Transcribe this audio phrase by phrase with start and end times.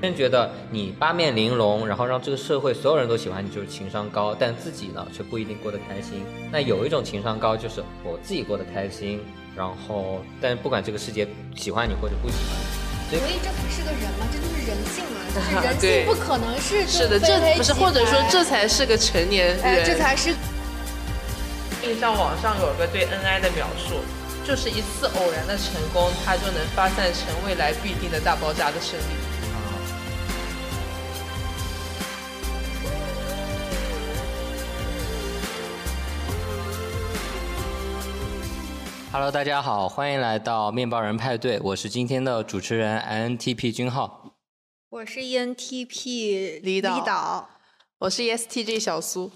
[0.00, 6.24] 真觉得你八面玲珑，然后让这个社会所有人都喜欢你，就是情商高，但自己呢却不一定过得开心。
[6.52, 9.20] 那有一种情商高，就是我自己过得开心，
[9.56, 11.26] 然后但不管这个世界
[11.56, 12.46] 喜欢你或者不喜欢
[13.10, 13.18] 你。
[13.18, 20.34] 所以这才是个人嘛，这就是人性嘛，就是 人性不可能是是的，这不是或者说这才是个成年人，这才是。
[21.82, 23.94] 印象网上有个对恩爱的描述，
[24.44, 29.27] 就是一次偶然的成功，它就能发散成未来必定的大爆炸的胜利。
[39.10, 44.34] Hello，大家好，欢迎来到面包人派对，我是今天的主持人 INTP 君浩，
[44.90, 47.48] 我是 ENTP 李导，
[48.00, 49.30] 我是 ESTJ 小苏。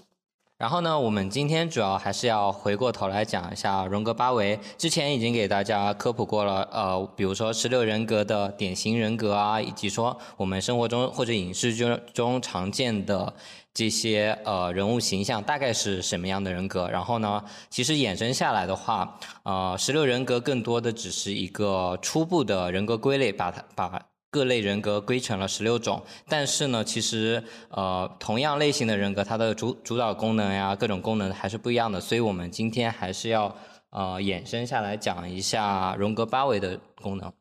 [0.59, 4.57] 然后呢，我们今天主要还是要回过头来讲一下荣格八维。
[4.77, 13.33] 之前已经给大家科普过了，呃，比如说十六人格的典型人格啊，以及说我们生活中或者影视中中常见的
[13.73, 16.89] 这些呃人物形象大概是什么样的人格。
[16.89, 24.01] 然后呢，其实衍生下来的话，呃，十六人格更多的只是一个初步的人格归类，把它把。
[24.33, 33.55] 各类人格归成了十六种，但是呢，其实呃，同样类型的人格，它的主主导功能呀，各种功能还是不一样的，所以我们今天还是要
[33.91, 37.31] 呃衍生下来讲一下荣格八维的功能。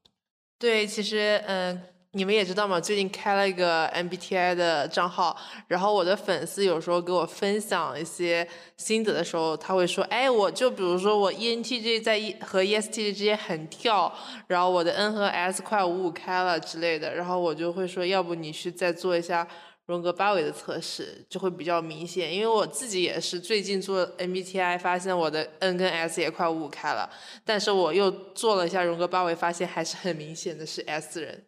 [0.58, 1.82] 对，其实嗯。
[2.14, 5.34] 你们也知道嘛，最近开了一个 MBTI 的账号，
[5.66, 8.46] 然后我的粉丝有时候给我分享一些
[8.76, 14.14] 心得的时候，他会说，哎，我就比如说我 ENTJ 在 E 和 ESTJ 之间很跳，
[14.46, 19.48] 然后我的 N 和 S 快五五开了之类的，然后我就会说，要不你去再做一下
[19.86, 27.08] 荣格八维的测试，就会比较明显，因为我自己也是最近做 MBTI，发现我的 N 跟 S 也快五五开了，
[27.42, 31.46] 但是我又做了一下荣格八维，发现还是很明显的是 S 人。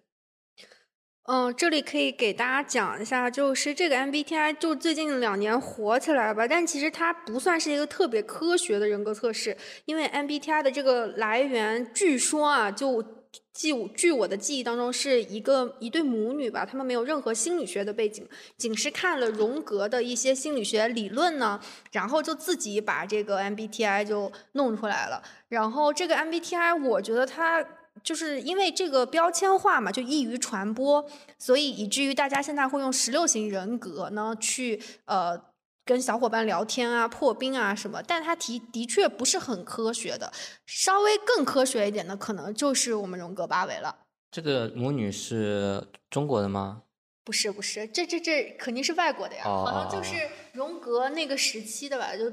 [1.27, 13.03] 嗯，这里可以给大家讲一下，就是这个 MBTI 就最近两年火起来吧，但其实它不算是一个特别科学的人格测试，因为 MBTI 的这个来源，据说啊，就
[13.55, 21.59] 记据我的记忆当中是一个一对母女吧，他们没有任何心理学的背景，仅是看了荣格的一些心理学理论呢，
[21.93, 27.67] 然后就自己把这个 MBTI 就弄出来了，然后这个 MBTI 我觉得它。
[28.03, 35.41] 就是因为这个标签化嘛，就易于传播，所以以至于大家现在会用十六型人格呢去呃
[35.85, 38.03] 跟小伙伴聊天啊、破冰啊什么。
[38.03, 40.33] 但它的的确不是很科学的，
[40.67, 43.97] 稍微更科学一点的可能就是我们荣格八维了。
[44.31, 46.83] 这个母女是中国的吗？
[47.25, 52.31] 不是，不是，这这这肯定是外国的呀，好像就是荣格那个时期的吧，就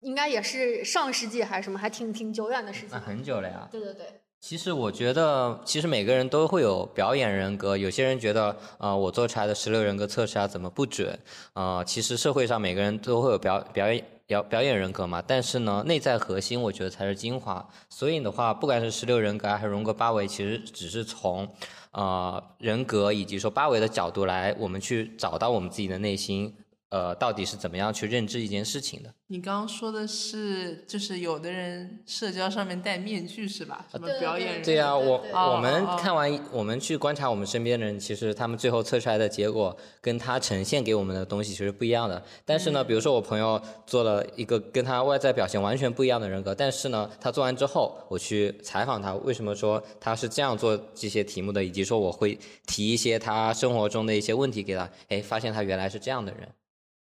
[0.00, 2.88] 应该也是上世纪还是什么，还挺挺久远的事情。
[2.92, 3.68] 那很久了呀。
[3.70, 4.06] 对对对。
[4.40, 7.76] 其实我觉得，其实每个人都会有表演人格。
[7.76, 11.16] 有些人觉得，呃，我做出来的十六人格测试啊，怎么不准？
[11.52, 15.22] 呃，其实社会上每个人都会有表表演表表演人格嘛。
[15.24, 17.68] 但是呢，内在核心，我觉得才是精华。
[17.90, 21.46] 所以的话，不管是十六人格还是荣格八维，其实只是从，
[21.92, 26.56] 呃，人格以及说八维的角度来，我们去找到我们自己的内心。
[26.90, 29.14] 呃，到底是怎么样去认知一件事情的？
[29.28, 33.86] 你刚刚说的是，就是有的人社交上面戴面具是吧？
[33.88, 34.62] 什么表演人？
[34.64, 42.20] 对呀，我我们看完，我们去观察我们身边的人，其实他们最后测出来的结果，跟他呈现给我们的东西其实不一样的。
[42.44, 52.36] 但是呢，比如说我朋友做了一个跟他外在表现完全不一样的人格，但是呢，他做完之后，我去采访他，为什么说他是这样做这些题目的，以及说我会
[52.66, 56.48] 提一些他生活中的一些问题给他，哎，发现他原来是这样的人。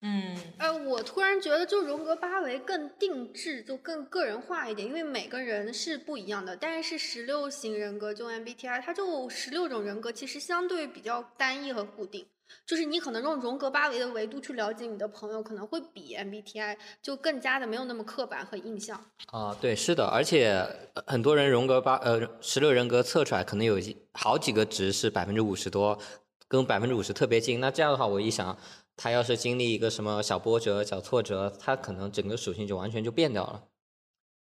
[0.07, 6.55] 嗯，呃，我突然觉得，就荣格八维更定制，就更个人化一点，因为每个人是不一样的。
[6.55, 12.27] 但是十六型人格就 MBTI，它就十六种人格，其实相对比较单一和固定。
[12.67, 19.03] 就是你可能用荣格八维的维度去了解你的朋友，可能会比 MBTI 就更加的没有那么刻板和印象。
[19.33, 20.63] 啊，对，是的，而且
[21.07, 23.79] 很多人荣格八呃十六人格测出来，可能有
[24.13, 25.99] 好几个值是百分之五十多，
[26.47, 27.59] 跟百分之五十特别近。
[27.59, 28.55] 那这样的话，我一想。
[28.97, 33.69] 他要是经历一个什么小波折、小挫折，他可能整个属性就完全就变掉了。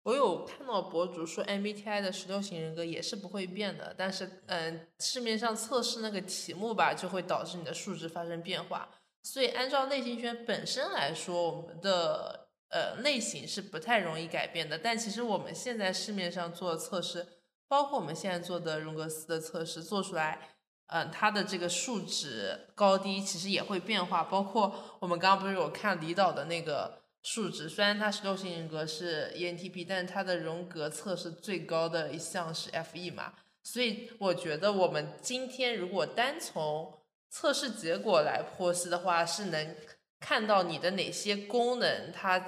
[0.05, 8.88] 我有看到博主说，MBTI 的十六型人格也是不会变的，但是，嗯，市面上测试那个题目吧，就会导致你的数值发生变化。
[9.23, 14.79] 所以，按照内心圈本身来说，我们的呃类型是不太容易改变的。
[14.79, 17.26] 但其实我们现在市面上做测试，
[17.69, 20.56] 包括我们现在做的荣格斯的测试，做出来。
[20.92, 36.92] 嗯，它的这个数值高低其实也会变化，包括我们刚刚不是有看李导的那个数值，虽然他十六型人格是 ENTP，但是他的荣格测试最高的一项是 FE 嘛，所以我觉得我们今天如果单从
[37.28, 39.76] 测试结果来剖析的话，是能
[40.19, 42.44] 看到你的哪些功能，它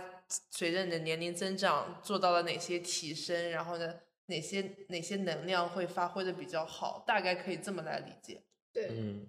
[0.51, 3.95] 随着你的年龄增长做到了哪些提升，然后呢，
[4.33, 8.41] 哪些哪些能量会发挥的比较好，大概可以这么来理解。
[8.73, 9.27] 对，嗯，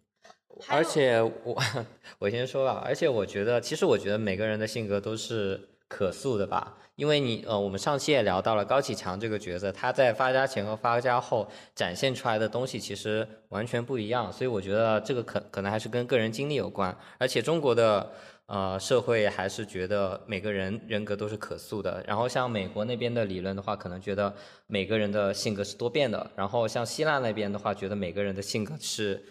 [0.69, 1.61] 而且我
[2.19, 5.59] 我先说吧，而且我觉得，其实我觉得每个人的性格都是
[5.89, 18.11] 可塑的吧，因为你呃，我们上期也聊到了高启强这个角色，他在发家前和发家后展现出来的东西其实完全不一样，所以我觉得这个可可能还是跟个人经历有关，而且中国的。
[18.48, 22.04] 呃，社会还是觉得每个人人格都是可塑的。
[22.06, 24.34] 然后像美国那边的理论的话，可能觉得
[24.68, 26.30] 每个人的性格是多变的。
[26.36, 29.24] 然后像希腊那边的话，觉得每个人的性格是，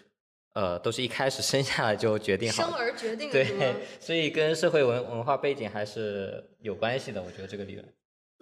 [0.53, 2.69] 呃，都是一开始生下来就决定好的。
[2.71, 7.21] 生而决定 的对，所以跟社会文文化背景还是有关系的。
[7.21, 7.87] 我觉得这个理论。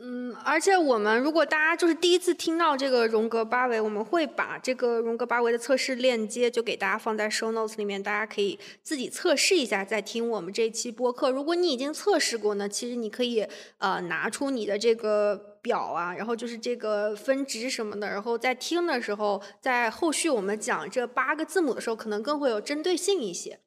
[0.04, 11.30] 嗯，而且我们如果大家就是第一次听到这个荣格八维，我们会把这个荣格八维的测试链接就给大家放在 show notes 里面，大家可以自己测试一下，再听我们这期播客。
[11.30, 13.46] 如果你已经测试过呢，其实你可以
[13.78, 23.60] 呃拿出你的这个表啊，然后就是这个分值什么的，然后在听的时候，在后续我们讲这八个字母的时候，可能更会有针对性一些。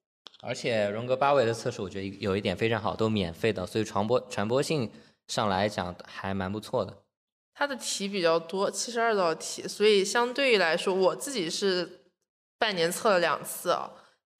[0.43, 4.91] 而且荣格八维的测试，我觉得有一点非常好，都免费的，所以传播传播性
[5.29, 6.97] 上来讲还蛮不错的。
[7.55, 12.01] 它的题比较多，七十二道题，所以相对于来说，我自己是
[12.59, 13.91] 半年测了两次啊。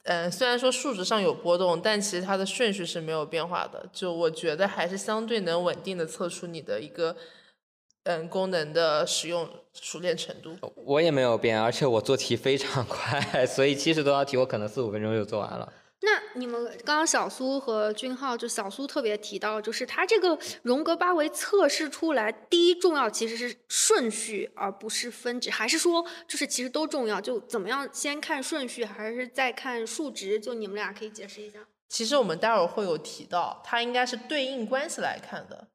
[0.03, 3.89] 嗯，虽然说数值上有波动，但其实它的顺序是没有变化的。
[3.93, 7.17] 就我觉得还是相对能稳定的测出你的一个
[8.03, 10.55] 嗯功能的使用熟练程度。
[10.75, 15.73] 我也没有变，而且我做题非常 快，所以七十多道题我可能四五分钟就做完了。
[16.01, 27.19] 那你们刚刚小苏和君浩，就小苏特别提到，就是他这个荣格八维测试出来，第一重要其实是顺序，而不是分值，还是说就是其实都重要？
[27.19, 30.39] 就怎么样先看顺序，还是再看数值？
[30.39, 31.61] 就你们俩可以解释一下。
[31.89, 35.69] 其实我们待会儿会有提到，它应该是对应关系来看的。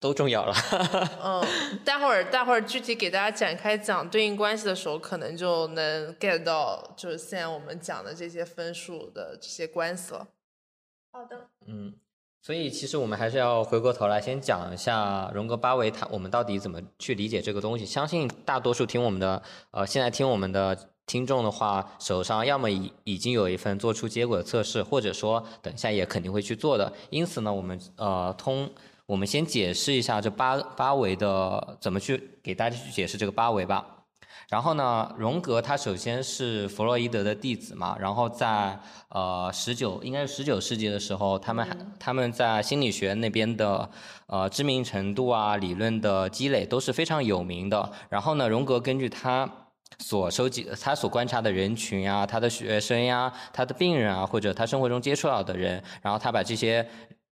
[0.00, 0.54] 都重要了。
[1.24, 1.44] 嗯，
[1.84, 10.28] 待会儿待会儿具体给大家展开讲对应关系的时候，可能就能 get 到，就是现在我们讲的这些分数的这些关系了。
[11.10, 11.48] 好的。
[11.66, 11.94] 嗯，
[12.40, 17.84] 所以其实我们还是要回过头来先讲一下荣格八维，它我们到底怎么去理解这个东西。
[17.84, 19.42] 相信大多数听我们的，
[19.72, 26.92] 呃，现在听我们的听众的话，手上要么已已经有一份做出结果的测试，或者说等一下也肯定会去做的。
[27.10, 28.70] 因此呢，我们呃通。
[29.08, 33.82] 我们先解释一下这八八维的怎么去给大家去解释这个八维吧。
[34.50, 38.78] 然后呢，荣格他首先是弗洛伊德的弟子嘛，然后在
[39.08, 43.88] 呃十九应该是十九世纪的时候，他们还他们在心理学那边的
[44.26, 47.90] 呃知名程度啊、理论的积累都是非常有名的。
[48.10, 49.50] 然后呢，荣格根据他
[49.98, 56.86] 所收集、他所观察的人群啊、他的学生呀、他的病人啊，或者他生活中接触到的人，然后他把这些。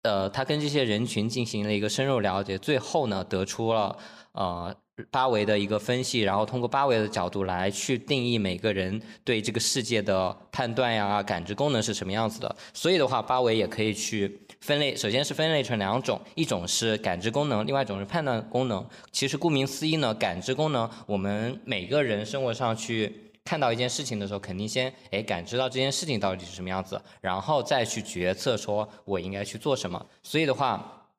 [0.02, 3.96] 呃，他跟这些人群进行了一个深入了解，最后呢，得出了
[4.32, 4.74] 呃
[5.12, 12.56] 八维的一个分析，然后通过八维的角度来去定义每个人对这个世界的判断呀、感知功能是什么样子的。
[12.74, 18.84] 所以的话，八维也可以去分类，首先是分类成两种，一种是感知功能，另外一种是判断功能。
[19.12, 23.31] 其实顾名思义呢，感知功能我们每个人生活上去。
[23.44, 30.06] 看到一件事情的时候，肯定先哎感知到这件事情到底是什么样子，然后再去决策说我应该去做什么。
[30.22, 31.10] 所以的话，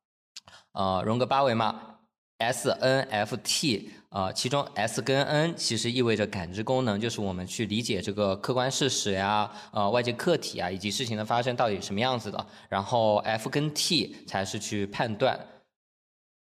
[0.72, 1.98] 呃，荣格八维嘛
[2.38, 12.48] ，S N F T，呃，其中 S 跟 N 其实意味着感知功能，就是我们去理解这个客观事实呀，呃，外界客体啊，以及事情的发生到底什么样子的。
[12.70, 15.48] 然后 F 跟 T 才是去判断。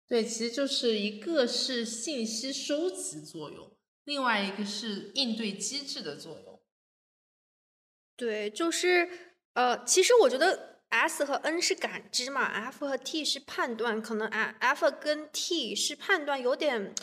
[0.07, 3.68] 对，其实就是一个是信息收集作用。
[4.09, 6.59] 另外一个是应对机制的作用。
[8.17, 9.07] 对，就是
[9.53, 16.93] 呃，其实我觉得 S 和 N 是感知嘛，F 和 T 是判断，可能 F 跟 T 是判断有点。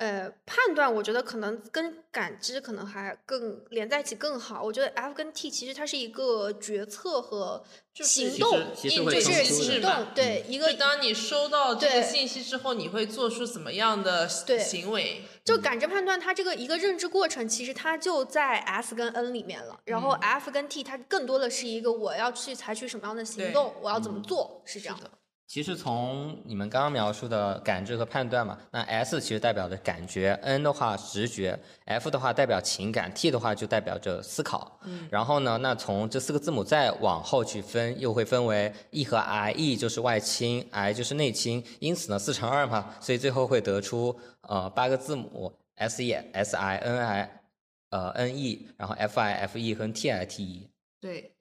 [0.00, 4.62] 呃，判断我觉得可能跟感知可能还更连在一起更好。
[4.62, 7.62] 我觉得 F 跟 T 其实它是一个决策和
[7.96, 8.88] 行动，就
[9.20, 10.06] 是行动。
[10.14, 15.22] 对，一个当你收到这个信息之后，你会做出怎么样的行为？
[15.44, 19.78] 就感知判断，它这个一个认知过程，其实它就在 S 跟 N 里面了。
[19.84, 25.10] 然后 F 跟 T 它更多的是一个我要去采取什么样的行动，我要怎么做，是这样的。
[25.50, 34.78] 其实从你们刚刚描述的感知和判断嘛，那 S 其实代表的感觉，N 的话直觉，F 的话代表情感，T 的话就代表着思考。
[34.84, 35.08] 嗯。
[35.10, 47.42] 然后呢，那从这四个字母再往后去分，又会分为 E 和 I，E 就是外倾，I 就是内倾，因此呢四乘二嘛，所以最后会得出呃八个字母 S E S I N I
[47.90, 50.70] 呃 N E，然后 F I F E 和 T I T E。
[51.00, 51.34] 对，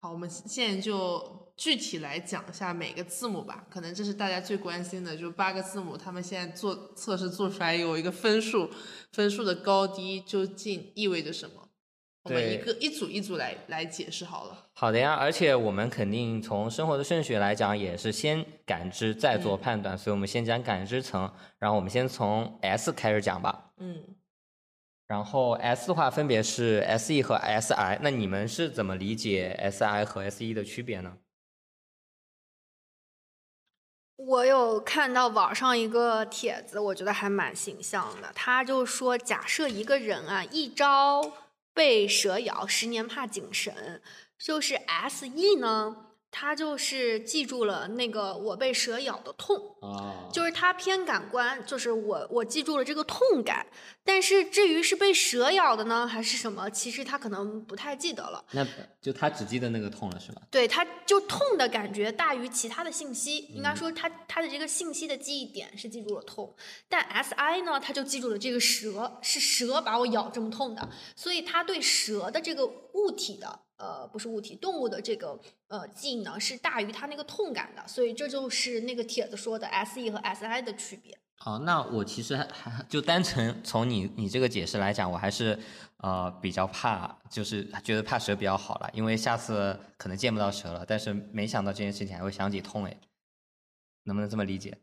[0.00, 8.70] 好，我们现在就具体来讲一下每个字母吧，可能这是大家最关心的，就八个字母，他们现在做测试做出来有一个分数，
[9.12, 11.68] 分数的高低究竟意味着什么？
[12.22, 14.70] 我们一个一组一组来来解释好了。
[14.72, 23.72] 好的呀，而且我们肯定从生活的顺序来讲，也是先感知再做判断，所以我们先讲感知层，然后我们先从 S 开始讲吧。
[23.76, 24.02] 嗯，
[25.06, 31.18] 然后 S 的话分别是 S E 和 S I，那你们是怎么理解 S I 和 S E 的区别呢？
[34.26, 38.30] 我有看到网上一个帖子，我觉得还蛮形象的。
[38.34, 41.32] 他就说，假设一个人啊，一朝
[41.72, 43.72] 被蛇咬，十年怕井绳。
[44.38, 45.96] 就是 S E 呢，
[46.30, 49.58] 他就是记住了那个我被蛇咬的痛，
[50.32, 53.66] 就是他偏感官，就是我我记住了这个痛感。
[54.04, 58.44] 但是至于是被蛇咬的呢，还是什么，其实他可能不太记得了。
[58.52, 58.66] 那
[59.00, 60.42] 就他只记得那个痛了，是吧？
[60.50, 63.38] 对，他就痛的感觉大于其他的信息。
[63.54, 66.54] 应该说，他他的这个信息的记忆点是记住了痛，
[66.88, 73.60] 但 S I 呢，他就记住了这个蛇是蛇把我咬这么痛的，所以他对蛇的这个物体的。
[73.80, 81.16] 呃，不是物体，动物的这个呃记忆呢是大于它那个痛感的，所以这就是那个帖子说的 S E 和 S I 的区别。
[81.46, 85.58] 哦，那我其实还还就单纯从你你这个解释来讲，我还是
[85.96, 90.84] 呃比较怕，就是觉得怕蛇比较好了，因为下次可能见不到蛇了。
[90.86, 92.94] 但是没想到这件事情还会想起痛哎，
[94.04, 94.76] 能不能这么理解？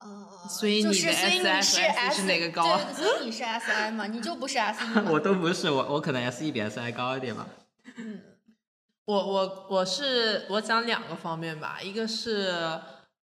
[0.00, 2.76] 呃，所以你的 S I 是 S 哪个高？
[2.78, 4.08] 对，所以你是 S I 嘛？
[4.08, 7.46] 你就不是 S E 我都不是，我我可能 S E 比 S I 高一点吧。
[8.00, 8.22] 嗯，
[9.04, 12.80] 我我我是我讲两个方面吧，一个是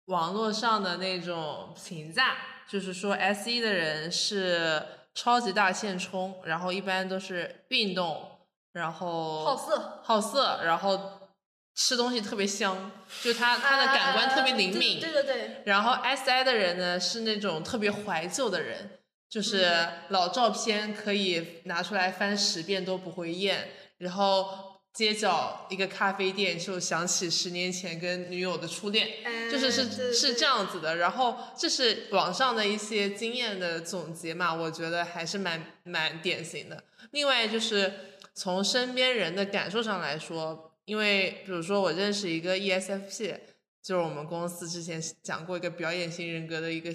[0.05, 2.35] 网络上的那种评价，
[2.67, 4.81] 就是说 S E 的人是
[5.13, 8.39] 超级大现充，然后一般都是运动，
[8.73, 11.29] 然后好色好色，然后
[11.73, 12.91] 吃东西特别香，
[13.21, 15.63] 就他他的感官特别灵敏，对对对。
[15.65, 23.69] 然后 S I 的人呢是那种特别怀旧的人，就是老照片可以拿出来翻十遍都不会厌。
[23.97, 29.09] 然后街角一个咖啡店，就想起十年前跟女友的初恋，
[29.51, 30.95] 就是是是这样子的。
[30.95, 36.81] 然后这是网上的一些经验的总结嘛，我觉得还是蛮蛮典型的。
[37.11, 37.91] 另外就是
[38.33, 43.37] 从身边人的感受上来说，因为比如说我认识一个 ESFP，
[43.83, 46.93] 就是我们公司之前讲过一个表演型人格的一个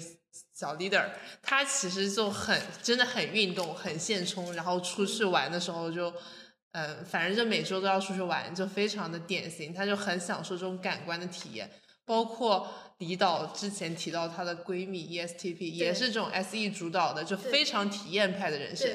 [0.55, 1.05] 小 leader，
[1.43, 6.11] 他其实就很真的很运动，很现充，然后出去玩的时候就。
[6.73, 9.73] 嗯，反正就每周都要出去玩，就非常的典型。
[9.73, 11.69] 她就很享受这种感官的体验，
[12.05, 18.89] 包括李导之前提到她的闺蜜 ESTP 也是这种 SE 主导的，就非常体验派的人生。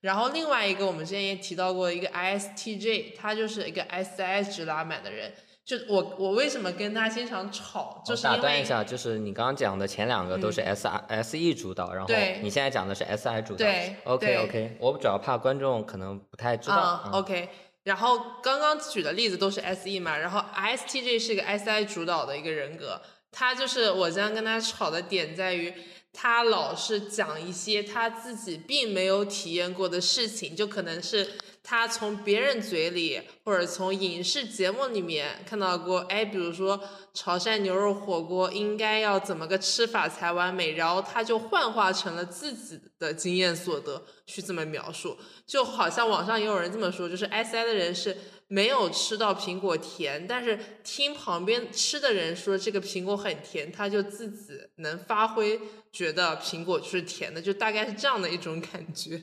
[0.00, 5.30] 然后另外一个我们之前也提到过一个 ISTJ，他就是一个 SI 值拉满的人。
[5.70, 8.02] 就我我为什么跟他经常吵？
[8.04, 12.12] 就是打断一下，就是你刚刚讲的前两个都是 S I S E 主导，然后
[12.42, 13.58] 你现在讲的是 S I 主导。
[13.58, 17.08] 对，OK OK，我主要怕观众可能不太知道。
[17.12, 17.48] OK，
[17.84, 23.00] 然后刚刚举的例子都是 S E 嘛，然后 S T J 是一个 S I 主导的一个人格，
[23.30, 25.72] 他就是我经常跟他吵的点在于，
[26.12, 31.30] 他老是讲一些他自己并没有体验过的事情，就可能是。
[31.62, 36.80] 他从别人嘴里或者从影视节目里面看到过，哎，比如说
[37.12, 48.16] 潮汕牛肉火锅应该要怎么个吃法才完美，然后他就幻化成了自己的经验所得去这么描述，就好像网上也有人这么说，就是 S I 的人是
[48.48, 55.60] 没有吃到苹果甜，但是听旁边吃的人说这个苹果很甜，他就自己能发挥，
[55.92, 59.22] 觉得苹果就是甜的，就大概是这样的一种感觉。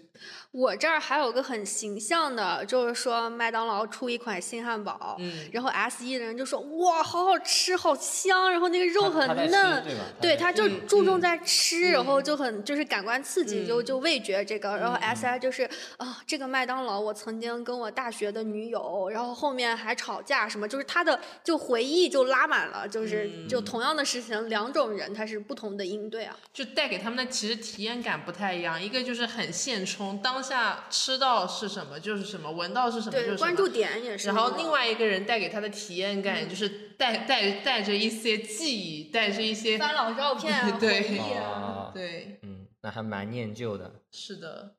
[0.52, 9.84] 我这儿还有个很形象的，就是说麦当劳出一款新汉堡，嗯，然后 S E 的人就说哇，好好吃，好香，然后那个肉很嫩，
[10.20, 30.44] 对，他就注重在吃，然后就很就是感官刺激，就就味觉这个，然后 S I 就是啊，这个麦当劳我曾经跟我大学的女友，然后后面还吵架什么，就是他的就回忆就拉满了，就是就同样的事情，两种人他是不同的应对啊，就带给他们的其实体验感不太一样，一个就是很现充当。
[30.44, 33.38] 下吃到是什么就是什么，闻到是什么就是什么。
[33.38, 34.28] 关注点也是。
[34.28, 44.02] 然后另外一个人带给他的体验感，就是带带带着一些记忆，带着一些翻老照片啊， 对啊，对，嗯，那还蛮念旧的。
[44.12, 44.78] 是的，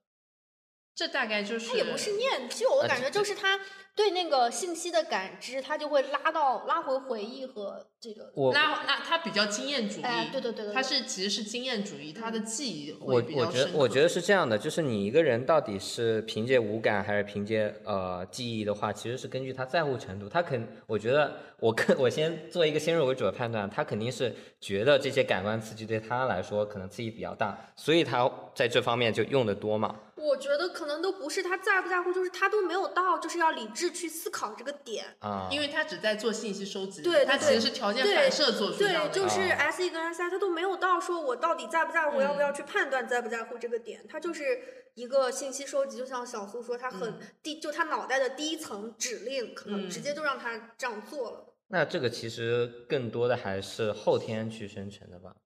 [0.99, 3.61] 这大概就是他也不是念旧，我呃感觉就是他
[3.95, 8.33] 对那个信息的感知，他就会拉到拉回回忆和这个。
[8.35, 13.67] 我拉拉他比较经验主义，哎对对对对他是其实是经验主义，他的记忆我会比我较深刻。
[13.67, 20.29] 觉得我觉得是这样的，就是你一个人到底是凭借五感还是凭借呃记忆的话，其实是根据他在乎程度。
[20.29, 29.95] 他肯，我觉得我跟 我先做一个先入为主的判断，他肯定是觉得这些感官刺激对他来说可能刺激比较大，所以他在这方面就用的多嘛。
[30.19, 35.05] 我觉得可能都不是他在不在乎，就是他都没有到就是要理智去思考这个点。
[35.21, 39.29] 啊，因为他只在做信息收集，对对他其实是条件反射做出这样对，的。
[39.29, 51.55] 就是啊 S E 跟 S I 他都没有到说我到底在不在乎，嗯要不要去判断在不在乎这个点，他就是一个信息收集，就像小苏说，他很嗯第就他脑袋的第一层指令，可能嗯直接就让他这样做了。
[51.69, 55.37] 那这个其实更多的还是后天去生成的吧？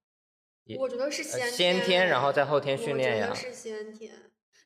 [0.78, 3.52] 我觉得是呃先先天，然后再后天训练呀我觉得。
[3.52, 4.12] 是先天。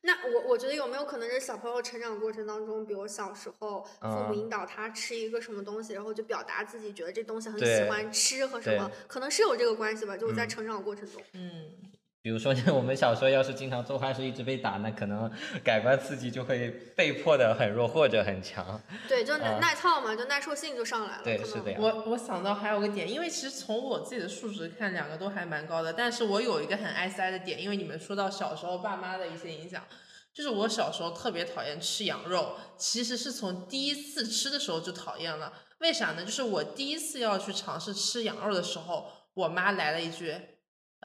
[0.07, 4.37] 那我我觉得有没有可能是小朋友成长过程当中，比如小时候父母嗯。
[4.37, 10.49] 引导他吃一个什么东西，然后就表达自己觉得这东西很喜欢吃和什么，可能是有这个关系吧，就是在嗯。
[10.49, 11.21] 成长过程中。
[11.33, 15.31] 嗯，比如说，我们小时候要是经常做坏事，一直被打，那可能
[15.63, 18.81] 感官刺激就会被迫的很弱或者很强。
[19.07, 21.23] 对，就耐啊耐操嘛，就耐受性就上来了。
[21.23, 29.85] 对是的呀我我想到还有个点，因为其实从我自己的数值看，两个都还蛮高的，但是我有一个很 S I 的点，因为你们说到小时候爸妈的一些影响，
[30.33, 35.53] 就是我小时候特别讨厌吃羊肉，其实是从第一次吃的时候就讨厌了。
[35.79, 36.25] 为啥呢？
[36.25, 40.35] 就是我第一次要去尝试吃羊肉的时候，我妈来了一句。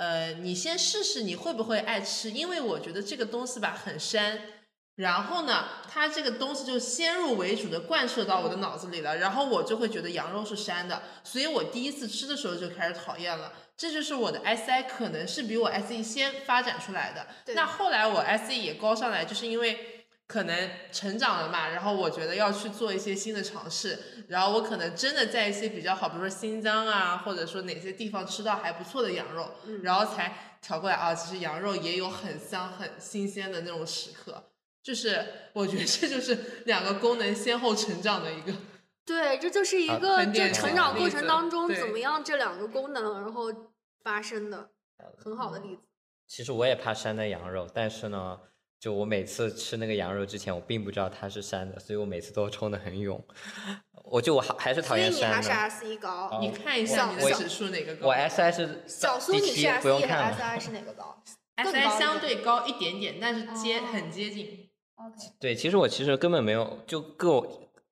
[0.03, 4.37] 呃，你先试试你会不会爱吃，因为我觉得这个东西吧很膻，
[4.97, 13.53] 然后呢，它这个东西就先入为主的贯彻到我的脑子里了，然后我就会觉得羊肉是膻的，所以我第一次吃的时候就开始讨厌了。
[13.77, 17.25] 这就是我的 SI 可能是比我 SE 先发展出来的。
[17.55, 19.92] 那后来我 SE 也高上来，就是因为
[20.33, 23.99] 可能成长了嘛，然后我觉得要去做一些新的尝试，
[24.29, 34.43] 然后我可能真的在一些比较好，比如说新疆啊，或者说哪些地方吃到还不错的羊肉，嗯然后才调过来啊，其实羊肉也有很香、很新鲜的那种时刻。
[34.83, 38.53] 就是我觉得这就是两个功能先后成长的一个，
[39.05, 43.53] 对，这就是一啊个就成长过程当中怎么样这两个功能然后
[44.03, 44.71] 发生的
[45.17, 45.83] 很好的例子。
[46.27, 48.41] 其实我也怕膻的羊肉，但是呢，
[48.83, 53.25] 就我每次吃那个羊肉之前，我并不知道它是膻的，所以我每次都冲得很勇。
[54.03, 55.51] 我就我还还是讨所以厌膻你还是。
[55.51, 60.47] S E 高，哦你看一下你的指数哪个高我 S I 是小苏你是，S E 和看 S 了。
[60.49, 61.23] I 是哪个高
[61.65, 64.69] 一点相对高一点点，但是接哦很接近。
[64.97, 67.41] ？OK，对，其实我其实根本没有，就个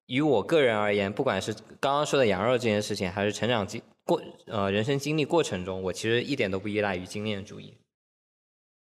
[0.07, 7.76] 于我个人而言，不管是刚刚说的羊肉这件事情，还是成长经过呃人生经历过程中，我其实一点都不依赖于经验主义。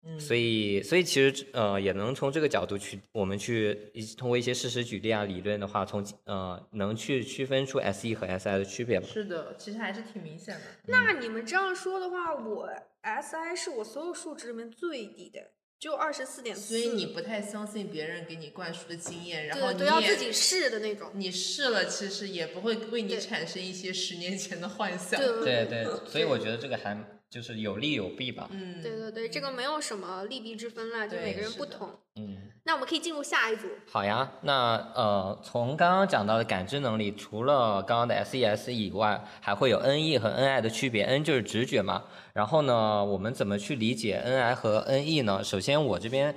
[0.03, 9.07] 嗯，所以，所以其实呃，也能从这个角度去，我们去一通过一些事实举例啊、理论的话，从呃能去区分出 S E 和 S I 的区别吧。
[9.11, 10.61] 是的，其实还是挺明显的。
[10.87, 12.67] 那你们这样说的话，我
[13.01, 16.69] S I 是我所有数值里面最低的，就二十四点四。
[16.69, 21.11] 所以你不太相信别人给你灌输的经验，然后对你都要自己试的那种。
[21.13, 25.19] 你试了，其实也不会为你产生一些十年前的幻想。
[25.19, 26.97] 对对对，所以我觉得这个还
[27.31, 28.49] 就是有利有弊吧。
[28.51, 31.89] 嗯，对对对，这个没有什么利弊之分啦，就每个人不同。
[32.17, 33.69] 嗯，那我们可以进入下一组。
[33.89, 34.29] 好呀。
[34.41, 41.05] 那呃，从刚刚讲到的感知能力，除了刚刚的 S E S 以外，还会有 N E 和 N I 的区别。
[41.05, 42.03] N 就是直觉嘛。
[42.33, 45.41] 然后呢，我们怎么去理解 N I 和 N E 呢？
[45.41, 46.35] 首先，我这边。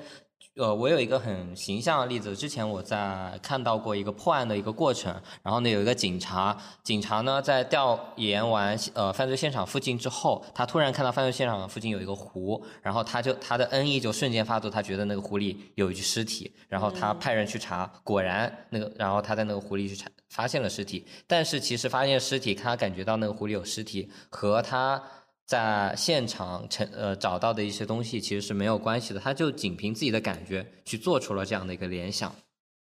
[0.56, 5.12] 呃，我有一个很形象的例子，之前我在看到过一个破案的一个过程，
[5.42, 25.02] 然后呢有一个警察，警察呢在调研完呃犯罪现场附近之后，他突然看到犯罪现场附近有一个湖，然后他就他的 N E 就瞬间发作，他觉得那个湖里有一具尸体，然后他派人去查，果然那个，然后他在那个湖里去查发现了尸体，但是其实发现尸体，他感觉到那个湖里有尸体和他。
[25.46, 32.34] 在现场成呃找到的一些东西其实是没有关系的，他就仅凭自己的感觉去做出了这样的一个联想。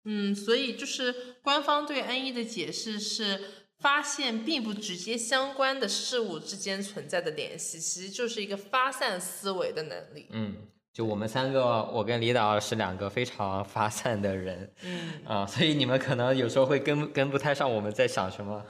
[0.06, 3.40] 嗯，所以就是官方对 N 一的解释是
[3.78, 10.28] 发现并不直接相关的事物之间存在的联系，其实就是一个发散思维的能力。
[10.32, 10.56] 嗯，
[10.94, 18.66] 就我们三个，我跟李导是两个非常发散的人嗯，啊、所以你们可能有时候会跟跟不太上我们在想什么。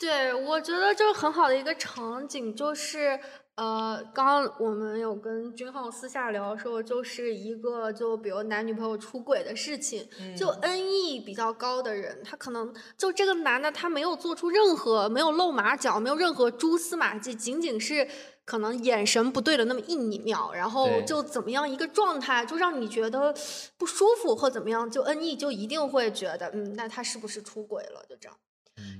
[0.00, 3.20] 对，我觉得就是很好的一个场景就是，
[3.54, 18.08] 呃，刚刚我们有跟君浩私下聊说，就是一个就比如男女朋友出轨的事情，就 N E 比较高的人，他可能就这个男的他没有做出任何没有露马脚，没有任何蛛丝马迹，仅仅是。
[18.46, 23.32] 可能眼神不对了那么一秒，然后就怎么样一个状态，就让你觉得
[23.78, 28.04] 不舒服或怎么样，就 N E 就一定会觉得，嗯，那他是不是出轨了？
[28.08, 28.36] 就这样。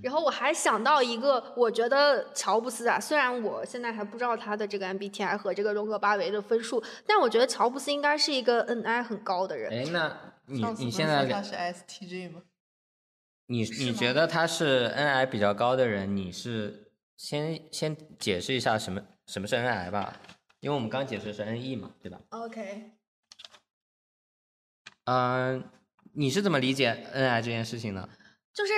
[0.03, 9.71] 然后我还想到一个，我觉得乔布斯啊，虽然我现在还不知道他的这个 MBTI 和这个荣格八维的分数，但我觉得乔布斯应该是一个 NI 很高的人。
[9.73, 12.43] 哎，那你你现在说他是 STJ 吗？
[13.47, 20.21] 你你觉得他是 NI 比较高的人，你是先先解释一下什么什么是 NI 吧？
[20.61, 22.93] 因为我们刚解释是 NE 嘛，对吧？OK，
[25.05, 25.64] 嗯、
[26.12, 28.09] 你是怎么理解 NI 这件事情呢？
[28.53, 28.73] 就是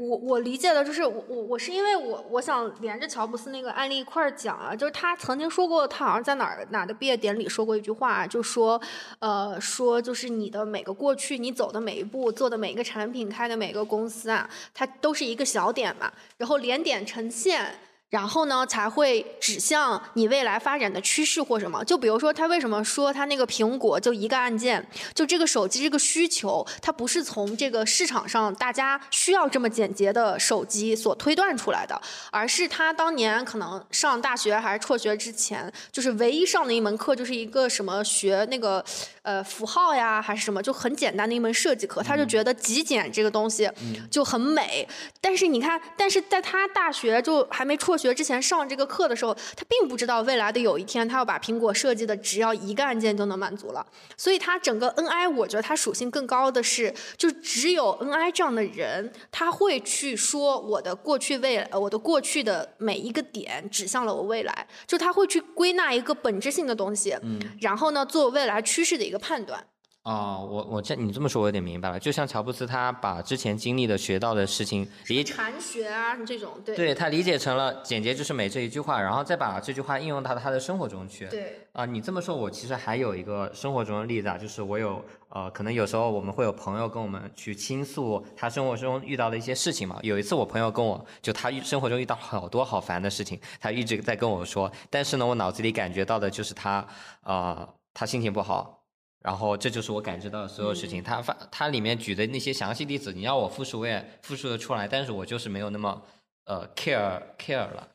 [0.00, 8.80] 我我理解的就是我我我是因为我我想连着乔布斯那个案例一块儿讲啊，就是他曾经说过，他好像在哪儿哪的毕业典礼说过一句话，就说
[9.18, 17.70] 呃说就是你的每个过去，你走的每一步，做的每一个产品，开的每个公司啊，它都是一个小点嘛，然后连点成线。
[18.10, 21.82] 然后呢，才会指向你未来发展的趋势或什么。
[21.84, 32.00] 就比如说，他为什么说他那个苹果就一个按键，就这个手机这个需求，它不是从这个市场上大家需要这么简洁的手机所推断出来的，
[32.32, 38.84] 而是他当年可能上大学还是辍学之前，就是唯一上的一门课就是一个什么学那个
[39.22, 43.70] 呃符号呀还是什么，就很简单的一门设计课，他就觉得极简这个东西
[44.10, 44.88] 就很美。
[45.20, 53.86] 但是你看，但是在他大学就还没辍学之前上这个课的时候，他并不知道未来的有一天他要把苹果设计的只要一个按键就能满足了。
[54.16, 67.16] 所以他整个 NI，我觉得它属性更高的是，就只有 NI 这样的人，他会去说我的过去未来，呃我的过去的每一个点指向了我未来，就他会去归纳一个本质性的东西，
[67.60, 69.64] 然后呢做未来趋势的一个判断。
[70.02, 72.00] 哦，我我这你这么说，我有点明白了。
[72.00, 81.26] 就像乔布斯他把之前经历的、学到的事情理禅学啊这种，对对他理解成了简洁就是美这一句话，然后再把这句话应用到他的生活中去。
[81.26, 89.98] 对啊、你这么说，我其实还有一个生活中的例子啊，就是我有呃，可能有时候我们会有朋友跟我们去倾诉他生活中遇到的一些事情嘛。
[90.02, 96.84] 有一次我朋友跟我就他遇生活中遇到好多好烦的事情，他一直在跟我说，但是呢，我脑子里感觉到的就是他
[97.22, 98.79] 呃，他心情不好。
[99.20, 101.02] 然后这就是我感知到的所有事情。
[101.02, 106.02] 它发它里面举的那些详细例子，你要我复述我也复述的出来，但是我就是没有那么
[106.44, 107.88] 呃 care care 了。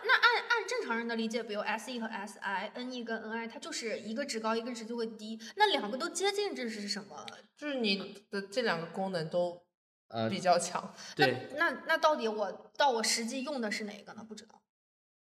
[0.00, 5.40] 那按按正常人的理解，比如 S E 和 S I，N E 跟 N I，它就是一个值高，一个值就会低。
[5.56, 7.26] 那两个都接近，这是什么？
[7.56, 9.60] 就是你的这两个功能都
[10.08, 10.92] 呃，比较强。
[11.14, 14.24] 对，那那到底我到我实际用的是哪个呢？
[14.28, 14.60] 不知道。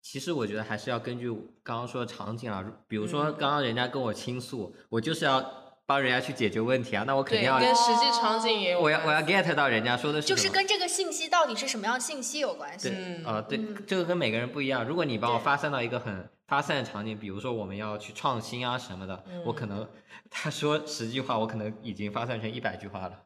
[0.05, 1.31] 其实我觉得还是要根据
[1.63, 5.43] 刚刚说的场景啊，比如说嗯刚刚人家跟我倾诉，我就是要
[5.87, 10.37] 帮人家去解决问题啊，那我肯，定要跟实际场景也有我要我要 get 到人家说的是什么。
[10.37, 12.89] 就是跟这个信息到底是什么样的信息有关系。
[12.89, 14.85] 对，嗯呃，对嗯，这个跟每个人不一样。
[14.85, 19.89] 如果你把我发散到一个很发散的场景，比如说我们要去创新啊什么的，我可能
[20.29, 23.24] 他说十句话，我可能已经发散成一百句话了。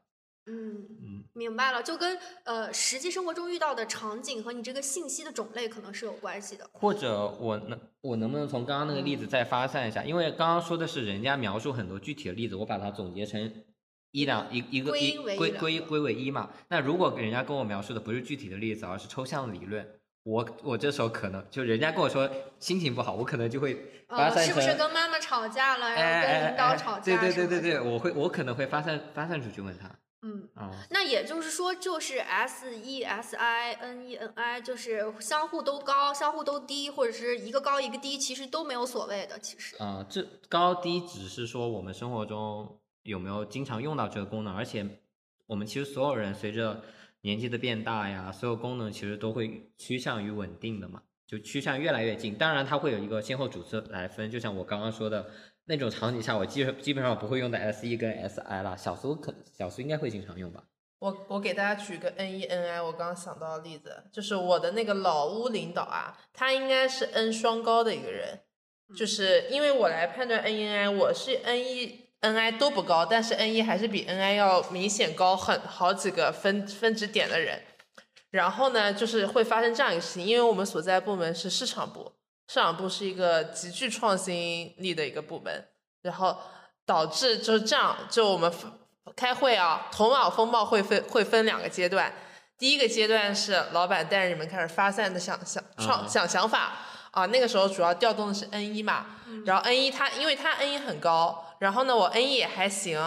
[0.49, 6.67] 嗯，嗯，明白了，就跟呃实际生活中遇到的场景和你这个信息的种类可能是有关系的。
[6.73, 10.03] 或者我能我能不能从刚刚那个例子再发散一下？
[10.03, 13.53] 因为刚刚说的是人家描述很多具体的例子，我把它总结成
[14.11, 16.49] 一两一一个一归归归归为一嘛。
[16.69, 19.87] 那如果人家跟我描述的不是具体的例子，而是抽象的理论，
[20.23, 23.75] 我我这时候可能就人家跟我说心情不好，我可能就会
[24.07, 24.43] 发呃。
[24.43, 27.21] 是不是跟妈妈吵架了，哎然后跟哎领导吵架？
[27.21, 29.89] 对对对对，我会我可能会发散发散出去问他
[30.21, 30.49] 嗯。
[30.55, 39.39] 啊、那也就是说，就是 S E S I N E N I，就是相互都高，相互都低，或者是一个高一个低，其实都没有所谓的。
[39.39, 44.85] 其实，啊、这高低只是说我们生活中有没有经常用到这个功能，而且
[45.47, 46.81] 我们其实所有人随着
[47.21, 52.35] 年纪的变大呀，所有功能其实都会趋向于稳定的嘛，就趋向越来越近。
[52.35, 55.29] 当然，它会有一个先后主次来分，就像我刚刚说的
[55.69, 60.63] 那种场景下，我基基本上不会用的 S E 跟 S I 啦，小苏可小苏应该会经常用吧。
[60.97, 68.39] 我我给大家举个 N E N I，我刚刚想到的例子，就是我的那个老屋领导啊，他应该是 N 双高的一个人，
[68.97, 77.61] 就是因为我来判断 N E N I，我是 N E N I 都不高，但是 N 一还是比 N I 要明显高很好几个分分值点的人。
[78.31, 82.11] 然后呢，就是会发生这样一个事情，因为我们所在部门是市场部，
[82.49, 85.67] 市场部是一个极具创新力的一个部门，
[86.01, 86.35] 然后
[86.83, 88.51] 导致就是这样，就我们
[89.15, 92.11] 开会啊，头脑风暴会分会分两个阶段，
[92.57, 96.73] 第一个阶段是老板带着你们开始发散的想想创、嗯想想法
[97.11, 99.05] 啊，那个时候主要调动的是 N 一嘛，
[99.45, 102.99] 然后 N 一他因为他 N 一很高，然后呢我 N 一也还行，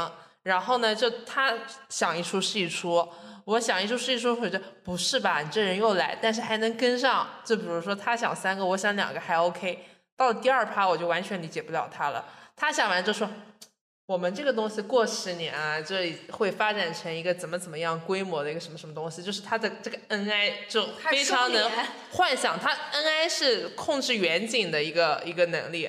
[0.45, 1.53] 然后呢就他
[1.89, 3.09] 想一出是一出。
[3.45, 5.41] 我想一出是一出，我觉得不是吧？
[5.41, 7.29] 你这人又来，但是还能跟上。
[7.45, 9.87] 就比如说他想三个，我想两个还 OK。
[10.17, 12.25] 到了第二趴，我就完全理解不了他了。
[12.57, 13.29] 他想完就说。
[14.05, 21.71] 我们这个东西过十年啊，这会发展成一个怎么怎么样规模的一个什么什么东西，就是他的这个 NI 就非常能
[22.11, 25.89] 幻想，他 NI 是控制远景的一个一个能力。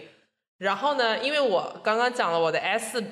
[0.60, 3.04] 然后呢，因为我刚刚讲了我的 S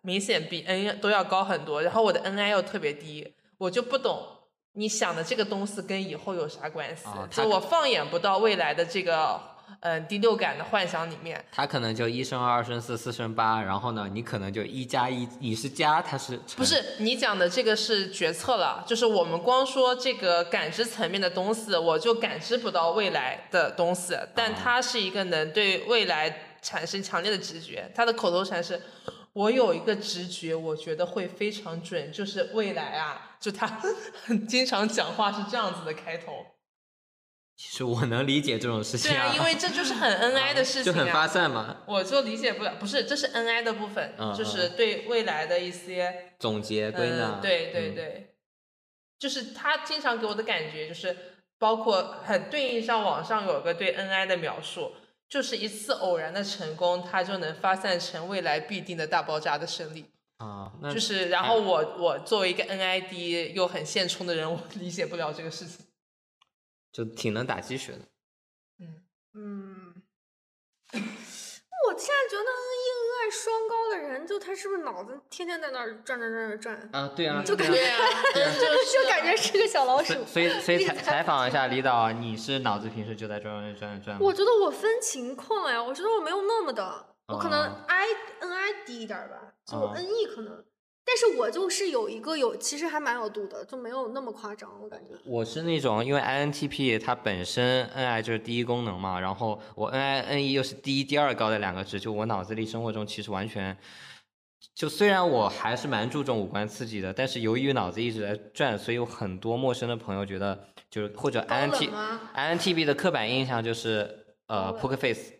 [0.00, 4.26] 明显比 N 都要高很多，然后我的 NI 又特别低，我就不懂
[4.72, 7.04] 你想的这个东西跟以后有啥关系？
[7.30, 9.40] 就我放眼不到未来的这个。
[9.80, 16.82] 嗯，第六感的幻想里面，他可能就一生二，二生四，四生八，然后呢，你可能就一加一，你是加，他是不是？
[17.00, 28.80] 你讲的这个是决策了，就是我们光说这个感知层面的东西，我就感知不到未来的东西，但他是一个能对未来产生强烈的直觉，他的口头禅是，
[29.32, 33.80] 我有一个直觉，我觉得会非常准，就是未来啊，就他
[34.48, 36.46] 经常讲话是这样子的开头。
[37.56, 41.78] 其实我能理解这种事情，对啊，因为这就是很 恩爱的事情，就很发散嘛。
[41.86, 47.40] 我就理解不了，不是，这是恩爱的部分，就是对未来的一些总结归纳。
[47.42, 48.36] 对对对，
[49.18, 51.16] 就是他经常给我的感觉，就是
[51.58, 54.92] 包括很对应上网上有个对恩爱的描述，
[55.28, 60.06] 就是一次偶然的成功，它就能发散成未来必定的大爆炸的胜利
[60.38, 60.72] 啊。
[60.84, 65.84] 就是，然后我我作为一个 N I D 又很现充的人，我理解不了这个事情。
[66.90, 67.98] 就挺能打鸡血的，
[68.78, 70.02] 嗯嗯，
[71.88, 77.10] 我现在觉得恩爱双高的人，就他是不是脑子天天在那儿转转转转啊？
[77.16, 77.78] 对啊，就感觉
[78.34, 80.22] 就就感觉是个小老鼠。
[80.26, 84.18] 所以所以采采访一下李导，你是脑子平时就在转转转转？
[84.20, 88.04] 我觉得我分情况呀，我觉得我没有那么的，我可能 I
[88.40, 90.62] N I 低一点吧，就 N E 可能。
[91.10, 95.14] 但是我就是有一个有，其实还蛮有度的，就没有那么夸张，我感觉。
[95.24, 103.74] 我是那种，因为 INTP 它本身 NI 就是第一功能嘛，然后我 NI、NE 又是第一、第二高的两个值，就我脑子里生活中其实完全，
[104.74, 111.88] 就虽然我还是蛮注重五官刺激的，但是由于脑子一直在转，所以有很多陌生的朋友觉得，就是或者 INT
[112.34, 115.32] INTP 的刻板印象就是呃 Poker Face。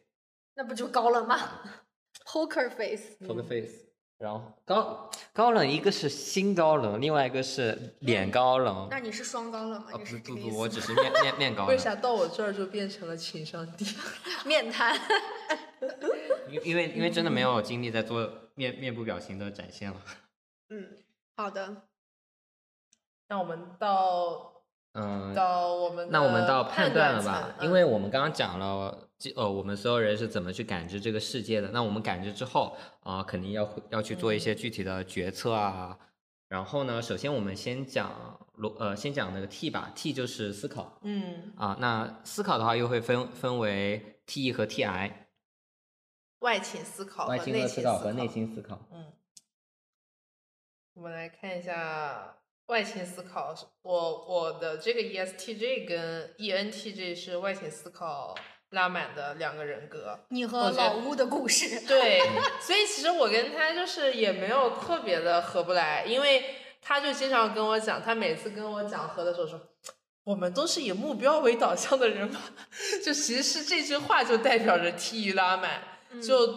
[0.55, 1.37] 那不就高冷吗？
[2.27, 3.19] Poker Face。
[3.21, 3.88] Poker Face。
[4.19, 8.89] 然后高高冷，一个是心高冷，另外一个是脸高冷。
[8.91, 9.89] 那你是双高冷吗？
[9.93, 9.99] 不
[10.35, 11.69] 不不，我只是 面面面高冷。
[11.69, 13.87] 为啥到我这儿就变成了情商低？
[14.45, 14.99] 面瘫。
[16.51, 19.97] 因因为因为真的没有精力在做面面部表情的展现了。
[20.71, 20.89] 嗯，
[21.37, 21.83] 好的。
[23.29, 24.53] 那我们到
[24.95, 27.55] 嗯到我们那我们到判断了吧？
[27.61, 29.08] 因为我们刚刚讲了。
[29.35, 31.71] 呃，我们所有人是怎么去感知这个世界的？
[31.73, 35.99] 那我们感知之后啊，肯定要要去做一些具体的决策啊。
[36.49, 40.99] 然后呢，首先我们先讲罗呃，先讲那个 T 吧，T 就是思考。
[41.03, 41.53] 嗯。
[41.57, 45.13] 啊，那思考的话又会分分为 T E 和 TI。
[46.39, 48.87] 外倾思考外倾的思考和内心思考。
[48.93, 49.13] 嗯。
[50.95, 58.35] 我们来看一下外倾思考，我我的这个 ESTJ 跟 ENTJ 是外倾思考。
[58.71, 61.81] 拉满的两个人格，你和老乌的故事。
[61.89, 62.21] 对，
[62.61, 66.45] 所以其实我跟他就是也没有特别的合不来，因为
[66.83, 69.59] 他就经常跟我讲，他每次跟我讲和的时候说，
[70.25, 72.41] 我们都是以目标为导向的人嘛，
[73.03, 75.83] 就其实这句话就代表着 T 拉满，
[76.21, 76.55] 就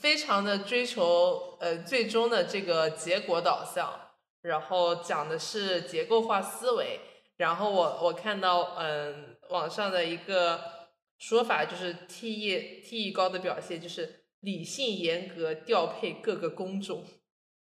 [0.00, 3.92] 非常的追求呃最终的这个结果导向，
[4.40, 7.00] 然后讲的是结构化思维，
[7.36, 10.79] 然后我我看到嗯网上的一个。
[11.20, 17.04] 说法就是 T E T E 高的表现就是理性严格调配各个工种。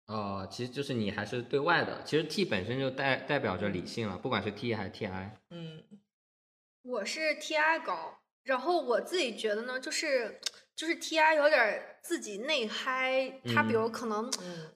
[0.06, 5.38] 哦，其实就是你还是对外的，其实 T 本身就代代表着理性了，不管是 T 还是 T I。
[5.50, 5.82] 嗯，
[6.82, 10.40] 我是 T I 高，然后我自己觉得呢，就是
[10.74, 14.30] 就是 T I 有点自己内嗨，他比如可能，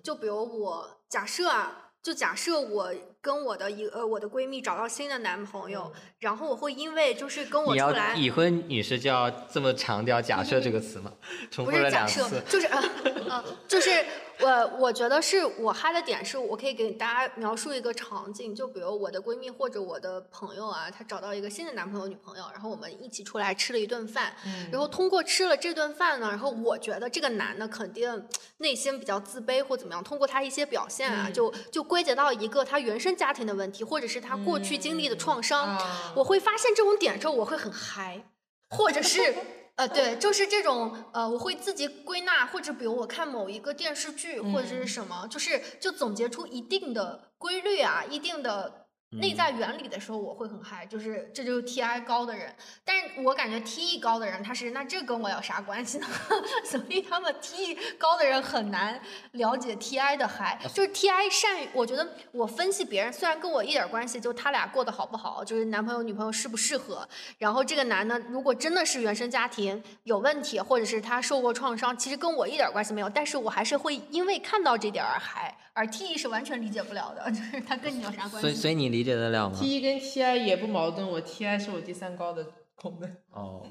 [0.04, 2.94] 就比如我假设啊，就假设我。
[3.26, 11.12] 跟我的一呃我的闺蜜找到新的男朋友，然后我会因为就是跟我出来已婚女士就要这么强调“假设”这个词吗？
[11.50, 12.80] 重复了两次，就是呃
[13.28, 13.90] 呃，就是
[14.40, 24.36] 我我觉得是我嗨的点是我可以给大家描述一个场景，就比如我的闺蜜或者我的朋友啊，她找到一个新的男朋友女朋友，然后我们一起出来吃了一顿饭，
[24.70, 33.16] 然后通过吃了这顿饭呢，然后我觉得这个男的肯定内心比较自卑或怎么样，通过他一些表现啊，就就归结到一个他原生。
[33.16, 35.80] 家庭的问题，或者是他过去经历的创伤，
[36.14, 38.22] 我会发现这种点之后，我会很嗨，
[38.68, 39.34] 或者是
[39.76, 52.54] 呃，对，就是这种呃，我会自己归纳，或者比如我看某一个电视剧或者是什么，就是就总结出一定的规律啊，一定的内在原理的时候，我会很嗨，就是这就是 TI 高的人。
[52.84, 56.06] 但是我感觉 TE 高的人，他是那这跟我有啥关系呢？
[56.66, 59.00] 所以他们 TE 高的人很难
[59.32, 60.58] 了解 TI 的嗨。
[60.74, 67.08] 就是 TI 善于，我觉得我分析别人，虽然跟我一点关系，就他俩过得好不好，就是男朋友女朋友适不适合。
[67.38, 73.08] 然后这个男的如果真的是原生家庭有问题，或者是他受过创伤，其实跟我一点关系没有。
[73.08, 75.56] 但是我还是会因为看到这点而嗨。
[75.76, 78.40] 而 TE 是完全理解不了的， 就是它跟你有啥关系？
[78.40, 83.14] 所以所以你理解得了吗？T 跟 TI 也不矛盾，我 TI 是我第三高的功能。
[83.30, 83.66] 哦，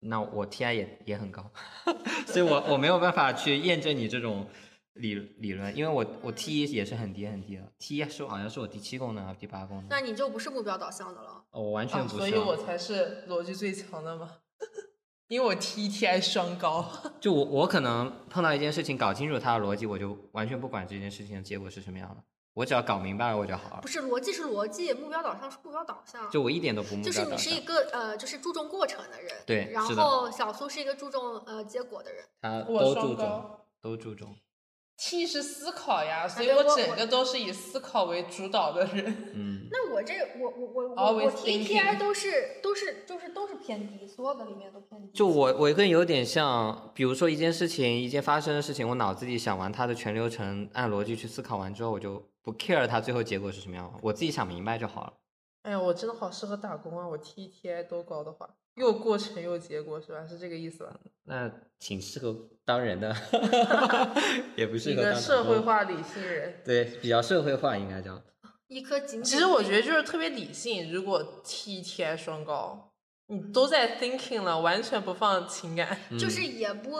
[0.00, 1.50] 那我 TI 也也很高，
[2.28, 4.46] 所以我我没有办法去验证你这种
[4.92, 9.86] 理理论，因为我我 T 也是很低很低了，T 是好像是我第七功能还是第八功能？
[9.88, 11.42] 那你就不是目标导向的了。
[11.52, 12.16] 哦，我完全不是。
[12.18, 14.30] 所以我才是逻辑最强的嘛。
[15.28, 16.86] 因为我 T T I 双高，
[17.20, 23.80] 就我我可能碰到一件事情，搞清楚它的逻辑，我就完全不管这件事情的结果是什么样的，我只要搞明白了我就好了。
[23.80, 26.30] 不是逻辑是逻辑，目标导向是目标导向。
[26.30, 27.24] 就我一点都不目标导向。
[27.24, 29.32] 就是你是一个呃，就是注重过程的人。
[29.46, 32.24] 对，然后小苏是一个注重呃结果的人。
[32.42, 34.36] 他都注重，都注重。
[34.96, 39.32] T 是思考呀，所以我整个都是以思考为主导的人。
[39.34, 45.10] 嗯， 那我这我我我我我 T T I 都是都是就是都是偏低，所有的里面都偏低。
[45.12, 55.12] 就我我更有点像，比如说一件事情一件发生的事情，我脑子里想完它的全流程，按逻辑去思考完之后，我就不 care 它最后结果是什么样，我自己想明白就好了。
[55.62, 57.08] 哎呀，我真的好适合打工啊！
[57.08, 58.48] 我 T T I 都高的话。
[58.76, 60.26] 又过程又结果是吧？
[60.26, 60.94] 是这个意思吧？
[61.24, 62.34] 那挺适合
[62.64, 63.14] 当人的，
[64.56, 66.60] 也不适合当社会化理性人。
[66.64, 68.22] 对，比较社会化应该叫。
[68.68, 69.22] 一颗金。
[69.22, 70.90] 其实我觉得就是特别理性。
[70.92, 72.93] 如果 T T I 双高，
[73.28, 76.90] 你都在 thinking 了，完全不放情感，就是也不。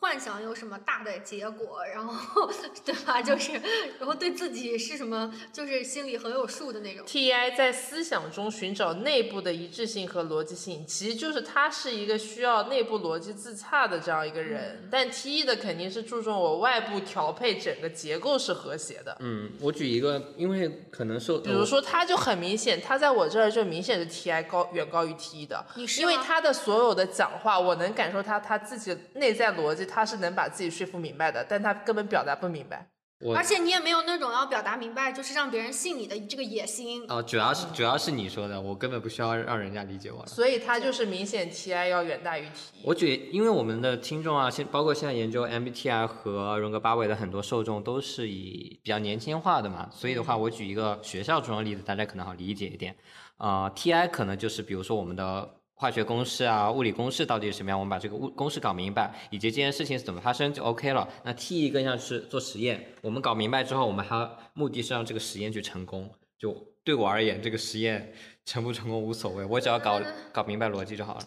[0.00, 2.50] 幻想有什么大的结果，然后
[2.86, 3.20] 对吧？
[3.20, 3.52] 就是，
[3.98, 7.04] 然后对自己是什么，就是心里很有数的那种。
[7.04, 14.88] T I 在思想中寻找内部的一致性和逻辑性，其实就是他是一个需要内部逻辑自洽的这样一个人。
[14.90, 19.14] 但 T E 的肯定是注重我外部调配整个结构是和谐的。
[19.20, 25.44] 嗯，我举一个，因为可能受，比如说他就很明显，他在我这儿就明显是 T I 高远高于 T
[25.84, 29.86] E 的，因为他的所有的讲话，我能感受他他自己内在逻辑。
[29.86, 32.88] 他是能把自己说服明白的，但他根本表达不明白。
[33.36, 37.04] 而且你也没有那种要表达明白，就是让别人信你的这个野心。
[37.06, 40.24] 哦，主要是主要是你说的，我根本不需要让人家理解我。
[40.26, 42.80] 所以他就是明显 TI 要远大于 T。
[42.82, 52.96] 我举，因为我们的听众啊，现包括现在研究 MBTI 和荣格八维的很多受众都是以比较年轻化的嘛，所以的话，我举一个学校中的例子，大家可能好理解一点。
[53.36, 55.59] 啊，TI 可能就是比如说我们的。
[55.80, 57.80] 化学公式啊，物理公式到底是什么样？
[57.80, 61.08] 我们把这个物公式搞明白，以及这件事情是怎么发生就 OK 了。
[61.24, 66.12] 那 T 更像是做实验，我们搞明白之后，我们还目的是让这个实验去成功。
[66.38, 68.12] 就对我而言，这个实验
[68.44, 69.98] 成不成功无所谓，我只要搞
[70.30, 71.22] 搞明白逻辑就好了。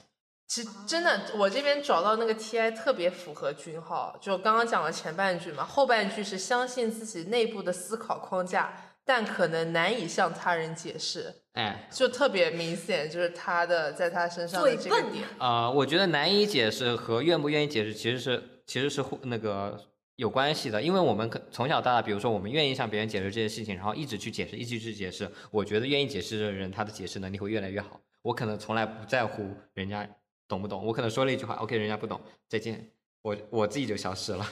[0.47, 8.71] 其实真的，我这边找到那个 TI 特别符合君浩，就刚刚讲了前半句嘛，后半句是相信自己内部的思考框架。
[9.05, 19.79] 但可能难以向他人解释，哎，就特别明显，就是他的在他身上的这个点啊，我觉得难以解释和愿不愿意解释其实是其实是那个
[20.15, 27.99] 有关系的，因为我们可从小到大，比如说我们愿意向别人解释这些事情，然后一直去解释，一直去解释，我觉得愿意解释的人，他的解释能力会越来越好。
[28.21, 30.07] 我可能从来不在乎人家
[30.47, 32.89] 懂不懂，我可能说了一句话，OK，人家不懂，再见，
[33.21, 34.47] 我我自己就消失了。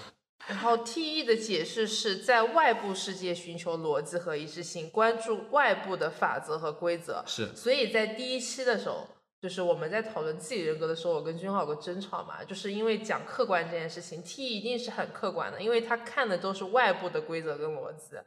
[0.52, 7.24] 然后 T E 的解释是在外部世界寻求逻辑和一致性，关注外部的法则和规则。
[7.26, 9.08] 是，所以在第一期的时候，
[9.42, 18.18] 就是我们在讨论自己人格的时候，我跟君浩有个争吵嘛，就是因为讲客观这件事情，T E 一定是很客观的，因为他看的都是外部的规则跟逻辑。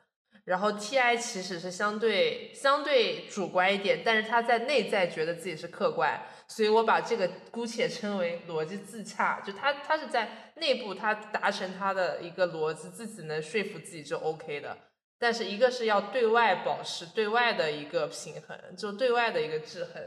[0.46, 6.22] 然后 T I 其实是相对相对主观一点，但是他在内在觉得自己是客观。
[6.46, 14.76] 所以我把这个姑且称为逻辑自洽，就他他是在内部他达成他的一个逻辑，自己能说服自己就 OK 的。
[15.18, 20.02] 但是一个是要对外保持对外的一个平衡，就对外的一个制衡，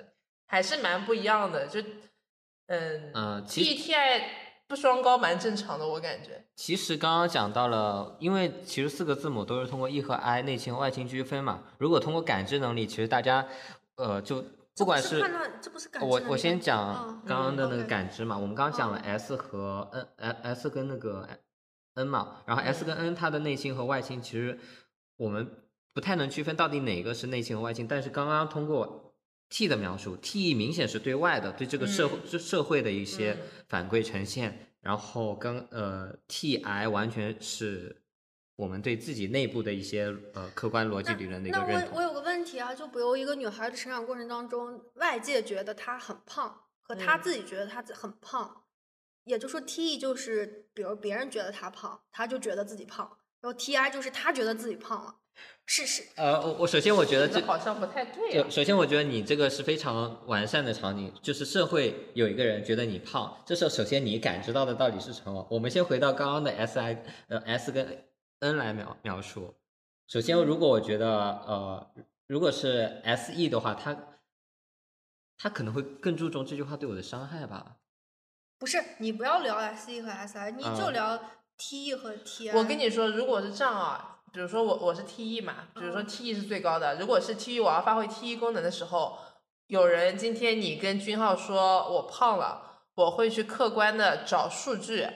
[0.45, 1.65] 还是蛮不一样的。
[1.65, 1.82] 就
[2.67, 4.30] 嗯嗯，E T I
[4.67, 6.45] 不双高蛮正常的，我感觉。
[6.56, 11.63] 其实刚刚讲到了，因为其实四个字母都是通过 E 和 I 内倾外倾区分嘛。
[11.80, 13.47] 如果通过感知能力，其实大家
[13.95, 14.45] 呃就。
[14.77, 15.21] 不管是
[16.01, 21.28] 我我先讲刚刚的那个感知嘛，我们刚刚讲了 S 和 N，S 跟那个
[21.95, 24.57] N 嘛，然后 S 跟 N 它的内倾和外倾其实
[25.17, 25.49] 我们
[25.93, 29.15] 不太能区分到底哪个是内倾和外倾，但是刚刚通过
[29.49, 38.03] T 的描述，T 明显是对外的，对这个社会社会的一些反馈呈现，然后刚呃 TI 完全是
[38.58, 41.89] 我们对自己内部的一些呃客观逻辑理论的一个那认同。
[41.91, 48.64] 我我有个问题啊，就比如一个女孩的成长过程当中，外界觉得她很胖，和她嗯自己觉得她自很胖，
[49.26, 53.08] 也就是说 T E 就是，比如别人觉得她胖，她就觉得自己胖，
[53.41, 55.16] 然后 T I 就是她觉得自己胖了，
[55.68, 58.43] 是是，呃，我我首先我觉得这这好像不太对啊。
[58.43, 65.47] 就首先，我觉得你这个是非常完善的场景，就是社会有一个人觉得你胖，这时候首先你感知到的到底是什么？
[65.51, 68.03] 我们先回到刚刚的 S I 呃 S 跟
[68.39, 69.55] N 来描描述。
[70.07, 71.09] 首先，如果我觉得
[71.45, 71.91] 呃，
[72.27, 73.97] 如果是 S E 的话，他
[75.38, 77.77] 他可能会更注重这句话对我的伤害吧。
[78.59, 81.19] 不是你不要聊 S E 和 S I，你就啊聊
[81.57, 82.55] T E 和 T I。
[82.57, 89.17] 我跟你说，如果是这样啊，比如说我我是 T E 嘛，比如说嗯 T E 是最高的，如果是 T E 我要发挥 T E 功能的时候，
[89.67, 95.07] 有人今天你跟君浩说我胖了，我会去客观的找数据，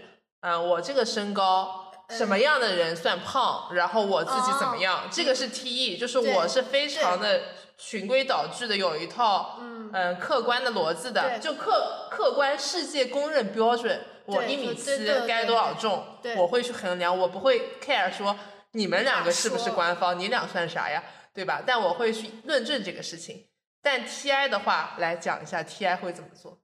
[0.42, 1.81] 嗯、我这个身高。
[2.18, 3.74] 什么样的人算胖？
[3.74, 5.08] 然后我自己怎么样？
[5.12, 7.42] 这个是 T E，就是我是非常的
[7.78, 14.02] 循规蹈矩的，有一套嗯嗯客观的逻辑的，就客客观世界公认标准。
[14.26, 16.06] 我一米七该多少重？
[16.38, 18.38] 我会去衡量，我不会 care 说
[18.74, 21.04] 你们两个是不是官方，你俩算啥呀，
[21.34, 21.64] 对吧？
[21.66, 23.48] 但我会去论证这个事情。
[23.82, 26.60] 但 TI 的话，来讲一下 TI 会怎么做，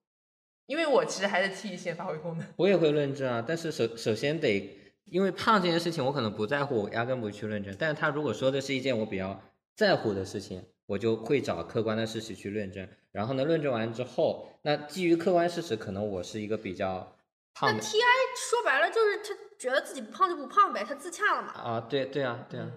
[0.68, 2.48] 因为我其实还是 T 先发挥功能。
[2.58, 7.76] 我也会论证啊，但是首首先得，因为胖这件事情我可能不在乎，我压根不去论证。
[7.78, 9.42] 但是他如果说的是一件我比较
[9.76, 12.88] 在乎的事情，我就会找客观的事实去论证。
[13.12, 17.16] 然后呢，论证完之后，那基于客观事实，可能我是一个比较
[17.54, 18.06] 胖那的 T I
[18.50, 22.70] 说白了就是他觉得自己不胖就不胖呗，他自洽了嘛，啊，对对啊对啊，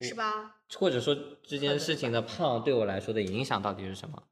[0.00, 0.56] 嗯是吧？
[0.76, 4.22] 或者说这件事情的胖对我来说的影响到底是什么？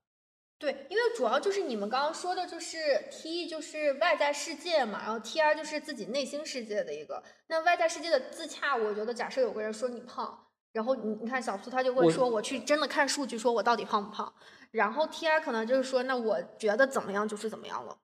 [0.61, 2.77] 对，因为主要就是你们刚刚说的，就是
[3.11, 7.23] T E 就是外在世界嘛，然后 T R 就是自己内心世界的一个。
[7.47, 10.39] 那外在世界的自洽，我觉得假设有个人说你胖，
[10.73, 14.31] 然后你你看小苏他就会说我去真的看数据，说我到底胖不胖。
[14.71, 17.97] 然后 T R 可能就是说，那我觉得怎么样就是怎么样了，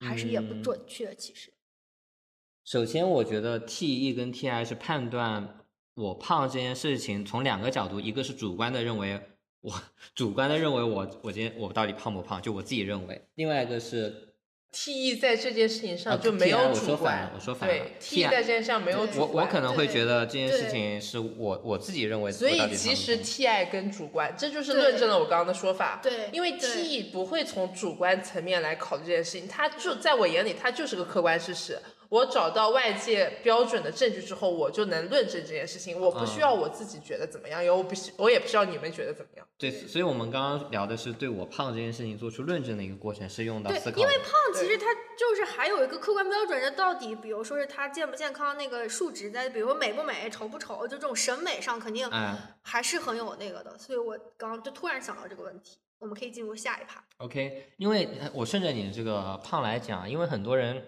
[0.00, 1.14] 还是也不嗯准确。
[1.14, 1.52] 其实，
[2.64, 9.74] 首先，我觉得 T E 跟 T I 是判断我胖这件事情从两个角度，一个是主观的认为我
[10.14, 14.34] 主观的认为我我今天我到底胖不胖，就我自己认为；另外一个是
[14.70, 19.30] T E 在这件事情啊上就没有主观说反了，我说反 T E 在这件事上没有主观。
[19.30, 26.00] 我我可能会觉得这件事情是我我自己认为我所以其实 T I 跟主观，这就是论证了我刚刚的说法。
[26.02, 31.78] 对因为 T E 不会从主观层面来考虑这件事情，它就在我眼里，它就是个客观事实。
[32.10, 36.00] 我找到外界标准的证据之后，我就能论证这件事情。
[36.00, 39.46] 我不需要我自己觉得怎么样，因为我不需，我也不需要你们觉得怎么样。
[39.58, 44.02] 对，所以我们刚刚聊的是对我胖这件事情做出论证的一个过程，是用到对思考的。
[44.02, 53.76] 因为胖其实它就是还有一个客观标准，就到底比如说是它健不健康，那个数值在，比如说美不美、丑不丑，就这种审美上肯定哎还是很有那个的。
[53.76, 57.04] 所以我刚刚就突然想到这个问题，我们可以进入下一趴。
[57.18, 60.82] OK，因为呃我顺着你这个胖来讲，因为很多人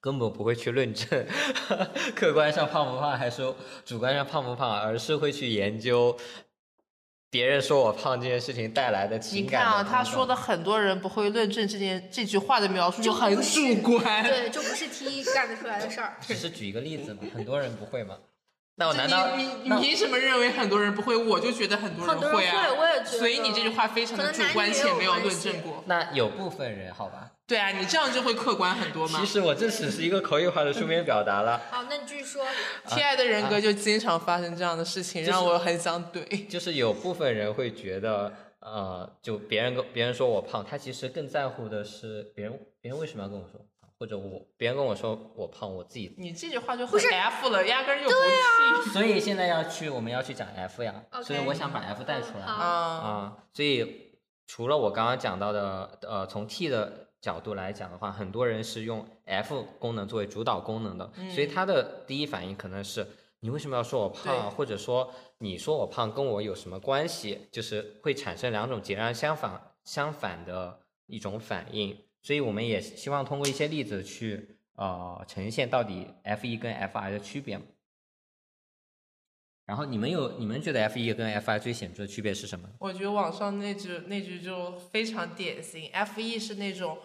[0.00, 1.26] 根本不会去论证
[2.14, 6.16] 客观上胖不胖，还是主观上胖不胖，而是会去研究
[7.28, 14.22] 别人说我胖这件事情带来的你情感你看啊，他说的很多人不会论证这件这句话的描述就很主观。
[14.24, 16.16] 对，就不是 T 一干得出来的事儿。
[16.22, 18.16] 只是举一个例子嘛，很多人不会嘛。
[18.76, 21.16] 那我难道你你凭什么认为很多人不会？
[21.16, 22.68] 我就觉得很多很多人会啊。
[22.68, 25.82] 会我也觉得所以你这句话非常的主观且没有论证过。
[25.86, 27.32] 那有部分人好吧？
[27.46, 29.26] 对啊，你这样就会客观很多嘛其。
[29.26, 31.60] 实我这只是一个口语化的书面表达了。
[31.70, 32.44] 好，那你继续说。
[32.88, 36.46] T I 的人格就经常发生这样的事情，就是让我很想怼。
[36.50, 43.60] 就是有部分人会觉得，呃，就别人跟别人说我胖，他其实更在乎的是别人别人为什么要跟我说，
[43.96, 46.16] 或者我别人跟我说我胖，我自己。
[46.18, 48.90] 你这句话就很 F 了，压根儿就不气。
[48.90, 50.92] 所以现在要去，我们要去讲 F 呀
[51.22, 54.18] 所以我想把 F 带出来好啊、啊，所以
[54.48, 63.04] 除了我刚刚讲到的，呃，从 T 的角度来讲的话，很多人是用 F 功能作为主导功能的，所以他的第一反应可能是
[63.40, 67.48] 你为什么要说我胖或者说你说我胖跟我有什么关系？
[67.50, 71.98] 就是会产生两种截然相反相反的一种反应。
[72.22, 77.60] 所以我们也希望通过一些例子去呃呈现到底 F 一跟 F I 的区别。
[79.64, 82.68] 然后你们有你们觉得 F 一跟 F I 最显著的区别是什么？
[82.78, 86.96] 我觉得网上那句那句就非常典型，F E 是那种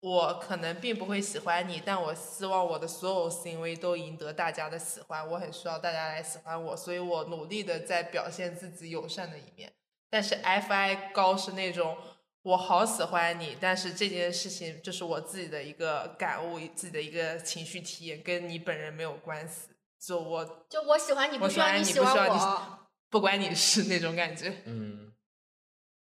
[0.00, 9.72] 我可能并不会喜欢你，但我希望我的所有行为都赢得大家的喜欢，我很需要大家来喜欢我，所以我努力的在表现自己友善的一面。
[10.10, 11.96] 但是 F I 高是那种
[12.42, 19.68] 我好喜欢你，但是这件事情就是我自己的一个感悟，自己的一个情绪体验，跟你本人没有关系。
[20.00, 22.78] 就我就我喜欢你，不需要我喜欢你喜欢不需要你我。
[23.10, 24.52] 不关你事那种感觉。
[24.66, 25.07] 嗯，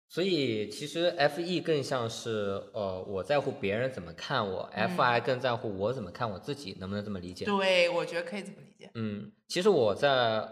[0.10, 7.46] 所以其实 F E 更像是呃我在乎别人怎么看我、f I 更在乎我怎么看我自己，能不能这么理解？
[7.46, 8.90] 对，我觉得可以这么理解。
[8.96, 10.10] 嗯，其实我在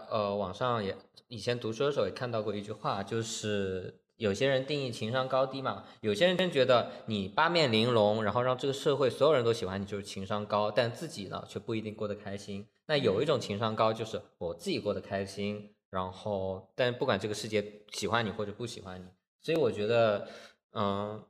[0.08, 0.96] 呃网上也
[1.26, 12.64] 以前读书的时候也看到过一句话，就是有些人定义情商高低嘛，有些人真觉得你八面玲珑，然后让这个社会所有人都喜欢你，就是情商高，但自己呢却不一定过得开心。
[12.86, 19.04] 那有一种情商高，就是我自己过得开心，然后但不管这个世界喜欢你或者不喜欢你，
[19.40, 20.28] 所以我觉得，
[20.72, 21.24] 嗯、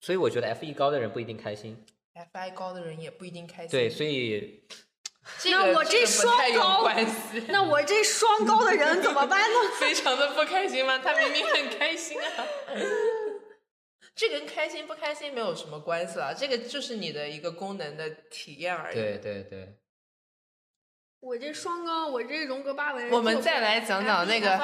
[0.00, 1.84] 所以我觉得 F E 高的人不一定开心。
[2.32, 3.70] FI 高的人也不一定开心。
[3.70, 4.62] 对，所以
[5.38, 7.44] 这个那我这双高关系。
[7.48, 9.56] 那我这双高的人怎么办呢？
[9.78, 10.98] 非常的不开心吗？
[10.98, 12.44] 他明明很开心啊。
[14.16, 18.94] 这跟开心不开心没有什么关系了，这个就是你的一个功能的体验而已。
[18.94, 19.79] 对对对。
[21.20, 23.10] 我这双高，我这荣格八维。
[23.10, 24.58] 我们再来讲讲那个。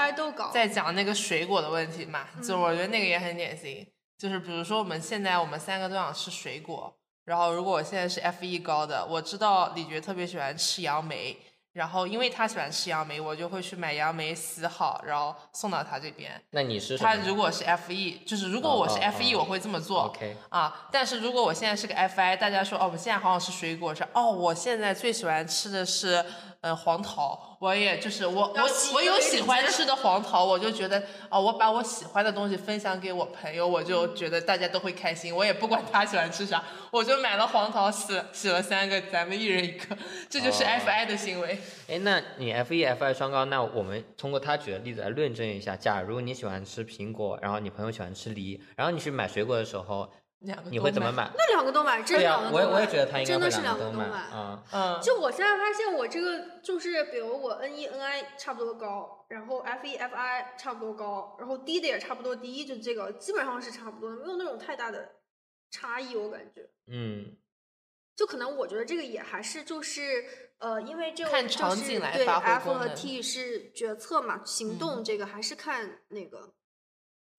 [0.53, 3.87] 再讲那个水果的问题嘛，就我觉得那个也很典型，
[4.17, 11.37] 就是比如说我们现在我们三个都想吃水果，然后如果我现在是 F 一高的，我知道李觉特别喜欢吃杨梅，
[11.77, 16.33] 然后因为他喜欢吃杨梅，我就会去买杨梅洗好，然后送到他这边。
[16.49, 20.05] 那你是他如果是 F E，就是如果我是 F E，、哦我会这么做。
[20.05, 26.25] OK 啊，但是如果我现在是个 F I，大家说哦，我们现在好想吃水果，是哦，我现在最喜欢吃的是
[26.67, 31.01] 呃黄桃，我也就是我我我有喜欢吃的黄桃，我就觉得
[31.31, 36.61] 哦，我把我喜欢的东西分享给我朋友，我就觉得大家都会开心，我也不管他喜欢吃啥，
[36.91, 39.97] 我就买了黄桃洗了洗了三个，咱们一人一个，
[40.29, 41.57] 这就是哦 F I 的行为。
[41.89, 45.77] 哎，那你 F 一 F I 双高，那我们通过他举的例子来论证一下。
[45.77, 50.11] 假如你喜欢吃苹果，然后你朋友喜欢吃梨，然后你去买水果的时候，
[50.41, 50.85] 两个你都买？
[50.85, 51.31] 会怎么买？
[51.37, 52.65] 那两个都买，真对呀、两个都买。
[52.65, 54.63] 我也我也觉得他应该真的是两个都买啊。
[54.73, 65.17] 嗯，就我现在发现，我这个就是，比如我 N E N I 差不多高，然后 F E F I 差不多高，然后低的也差不多低，就这个基本上是差不多的，没有那种太大的
[65.71, 66.69] 差异，我感觉。
[66.87, 67.37] 嗯，
[68.15, 76.53] 就可能我觉得这个也还是就是呃，因为这个看就是场景来对发挥 F 和 T 是决策嘛，行动嗯这个还是看那个。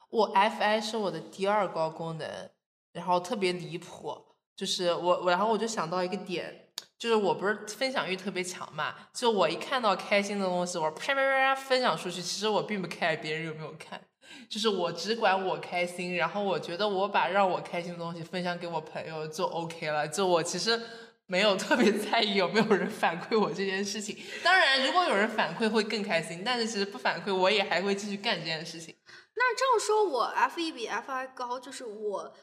[0.10, 2.50] 我 FI 是我的第二高功能，
[2.98, 4.14] 然后特别离谱，
[4.56, 14.02] 就是我我然后我就想到一个点，就是我不是分享欲特别强嘛，就我一看到开心的东西，我啪啪啪啪分享出去，其实我并不 care 别人有没有看，
[14.50, 20.82] 就是我只管我开心，然后我觉得我把让我开心的东西分享给我朋友就 OK 了，就我其实。
[21.30, 28.96] 没有特别在意有没有人反馈我这件事情，当然如果有人反馈会更开心，但是其实不反馈我也还会继续干这件事情。
[29.36, 32.34] 那这样说，我 F 一比 F I 高，就是我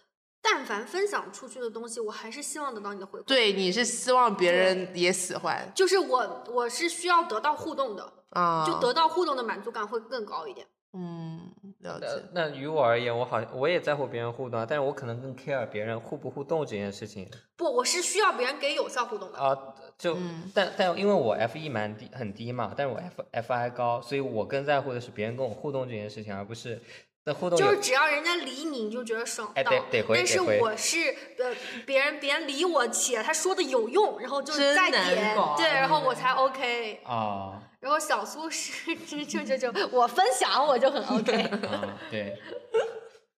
[0.44, 3.24] 但凡分享出去的东西，我还是希望得到你的回馈。
[3.24, 10.66] 对，你是希望别人也喜欢就是我我是需要得到互动的，啊就得到互动的满足感会更高一点。
[10.92, 12.22] 嗯，了那解。
[12.32, 19.38] 那于我而言，我好像我也在乎别人互动啊，但是我可能更 care 别人互不互动这件事情不，我是需要别人给有效互动的。
[19.38, 19.56] 啊。
[19.96, 26.82] 就、嗯但但因为我 F E 蛮低很低嘛，但是我 F F I 高，所以我更在乎的是别人跟我互动这件事情，而不是
[27.26, 29.54] 那互动就是只要人家理你，你就觉得爽到。
[29.54, 30.98] 哎得得回但是我是
[31.38, 31.54] 呃，
[31.86, 37.00] 别人别人理我，且他说的有用，然后就真再点，对，然后我嗯才 OK。
[37.04, 41.42] 啊然后小苏是就就就就我分享我就很 OK。
[41.66, 42.34] 啊对，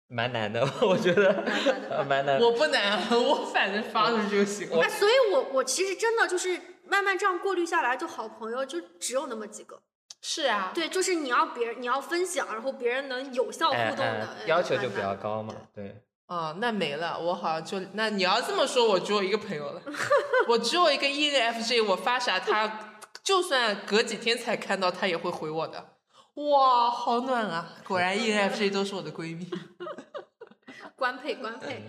[0.07, 1.43] 蛮难的，我觉得
[1.89, 2.45] 呃 蛮难的。
[2.45, 4.81] 我不难啊，我反正发出去就行了。
[4.81, 9.79] 哎，所以我我其实真的就是慢慢这样过滤下来，就好朋友就只有那么几个。
[10.27, 16.01] 是啊，对，就是你要别人你要分享，然后别人能有效互哎动的，哎哎要求就比较高嘛，对。
[16.25, 19.81] 哦，那没了，我好像就那你要这么说，我只有一个朋友了，
[20.49, 25.91] 我只有一个 ENFJ，我发啥他就算隔几天才看到，他也会回我的。
[26.33, 27.69] 哇，好暖啊！
[27.87, 29.47] 果然 ENFJ 都是我的闺蜜，
[30.95, 31.85] 官 配官配。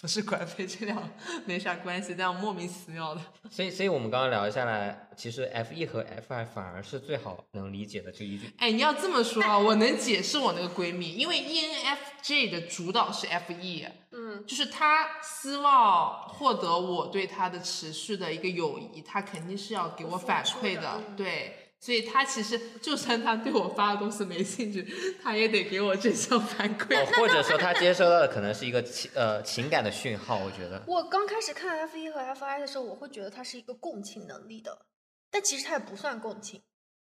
[0.00, 0.96] 不是官配，这俩
[1.44, 3.20] 没啥关系，这样莫名其妙的。
[3.50, 21.59] 所以，所以我们刚刚聊下来，其实 F E 和 F I 反而是最好能理解的，这一句哎，你要这么说啊，我能解释我那个闺蜜，因为 ENFJ 的主导是 FE，嗯，就是她希望获得我对她的持续的一个友谊，她肯定是要给我反馈的嗯对。
[21.80, 24.86] 所以他其实就算他对我发的东西没兴趣，
[25.22, 26.94] 他也得给我正向反馈。
[26.94, 30.82] 哦， 或者说他接收到的可能是一个情呃情感的讯号，我觉得。
[30.86, 34.86] 我刚开始看 F 一和 F I 的时候，我会觉得它是一个共情能力的，
[35.30, 36.60] 但其实它也不算共情，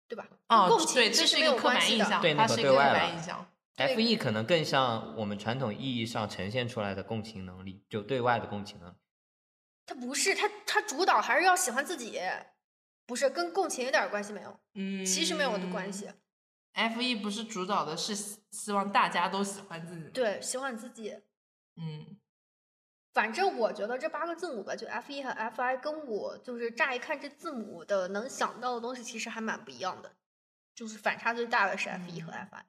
[0.09, 0.29] 对吧？
[0.49, 3.47] 哦共，情对，这是一个刻板印象，对那个它是一个刻对外印象。
[3.77, 8.95] F E 可能更像我们传统意义上呈现出来的共情能力，就对外的共情能力。
[9.87, 12.21] 他不是，他他主导还是要喜欢自己，
[13.13, 16.09] 不是跟共情一点关系没有，嗯，其实没有的关系。
[16.73, 21.15] F E 不是主导的是希希望大家都喜欢自己，对，喜欢自己。
[21.77, 22.17] 嗯
[23.13, 30.11] 反正我觉得这八个字母吧，就 F E 和 F I，跟我就是乍一看这字母的能想到的东西，其实还蛮不一样的。
[30.75, 32.65] 就是反差最大的是 F E 和嗯 F I。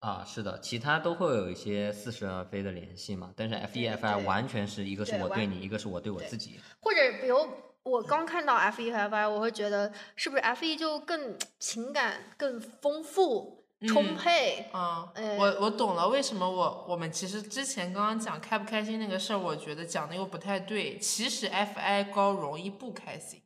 [0.00, 3.32] 啊，是的，其他都会有一些似是而非的联系嘛。
[3.36, 6.58] 但是 F E F I 完全是一个是我对你，一个是我对我自己。
[6.80, 7.38] 或者比如
[7.84, 14.70] 我刚看到 F 一和 F I，我会觉得是不是 F 一就更情感更丰富、充嗯沛？
[14.72, 20.98] 啊，呃我我懂了，为什么我我们其实之前刚刚讲开不开心那个事儿，我觉得讲的又不太对。
[20.98, 23.42] 其实 F I 高容易不开心，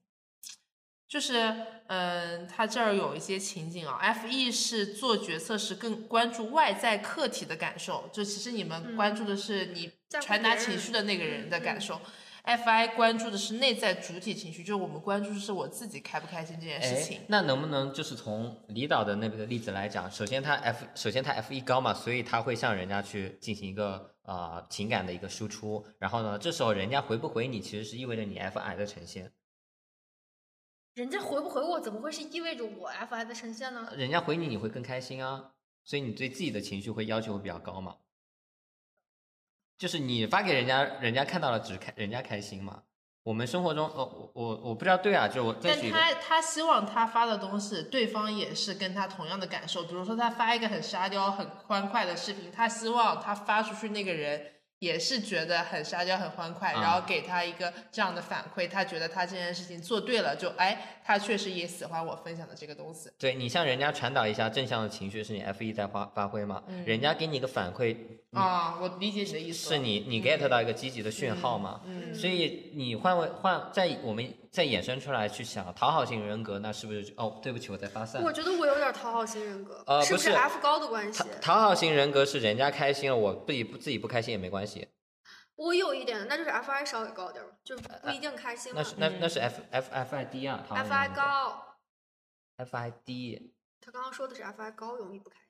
[1.08, 1.52] 就是
[1.88, 9.90] 嗯，他这儿有一些情景啊，F E 是做决策时更关注外在客体的感受，就其实你们嗯关注的是你
[10.22, 12.00] 传达情绪的那个人的感受。
[12.56, 20.10] I 关注的是内在主体情绪，就是我们关注的是我自己开不开心这件事情哎。，那能不能就是从李导的那个例子来讲？
[20.10, 25.84] 首先他 F，首先他 F 一高嘛，所以他会向人家去进行一个呃情感的一个输出。
[25.98, 29.32] 然后呢，这时候人家回不回你，其实是意味着你 F I 的呈现。
[30.94, 33.92] 人家回不回我，怎么会是意味着我 F I 的呈现呢？
[33.96, 35.52] 人家回你，你会更开心啊，
[35.84, 37.96] 所以你对自己的情绪会要求会比较高嘛。
[39.78, 42.82] 就是你发给人家，人家看到了只开人家开心嘛。
[43.22, 49.84] 我们生活中，呃，我我我不知道对啊，就我再但他他希望他发的东西，对方也是跟他同样的感受。
[49.84, 54.40] 比如说他发一个很沙雕、很欢快的视频，他希望他发出去那个人
[54.80, 63.10] 也是觉得很撒娇、很欢快，啊然后给他一个这样的反馈，他觉得他这件事情做对了，就哎，他确实也喜欢我分享的这个东西。
[63.18, 66.62] 对你向人家传导一下正向的情绪，是你 F 一在发发挥嘛？
[66.68, 67.96] 嗯人家给你一个反馈，
[68.30, 69.68] 你啊，我理解你的意思。
[69.70, 71.80] 是你你 get 到一个积极的讯号嘛？
[71.86, 77.38] 嗯所以你换位换在我们再衍生出来去想讨好型人格，那是不是就哦？
[77.42, 78.22] 对不起，我在发散。
[78.22, 81.28] 我觉得我有点讨好型人格，呃不是是不是 F 高的关系讨？
[81.40, 84.88] 讨好型人格是人家开心了，我自己不自己不开心也没关系，
[85.56, 88.94] 我有一点，那就是 F I 稍微高点儿，就是不一定开心嘛那是。
[88.98, 91.76] 那那是 F F F I 低啊，讨好型 F I 高
[92.56, 95.44] ，F I 低，他刚刚说的是 F I 高容易不开心。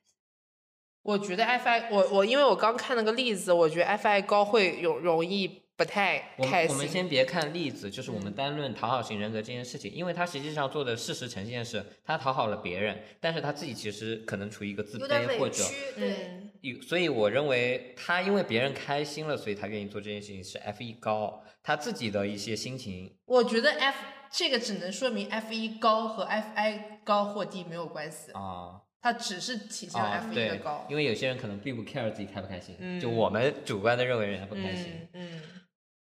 [1.03, 6.71] 我觉得 F I，我我因为我刚看了个例子，我觉得 F I 高会容容易不太我开心。
[6.71, 15.63] 们我们先别看例子，就是我们嗯单论讨好型人格这件事情，因为他实际上做的事实呈现是，他讨好了别人，但是他自己其实可能处于一个自卑或者，
[15.95, 30.85] 对，所以我认为他因为别人开心了，所以他愿意做这件事情是 F 一高，他自己的一些心情我觉得 F 这个只能说明 F 一高和 F I 高或低没有关系，啊它只是体现了啊 F 一的对高，。
[30.91, 35.43] 因为有些人可能并不 care 自己开不开心，就嗯我们主观的认为人家不开心，嗯嗯，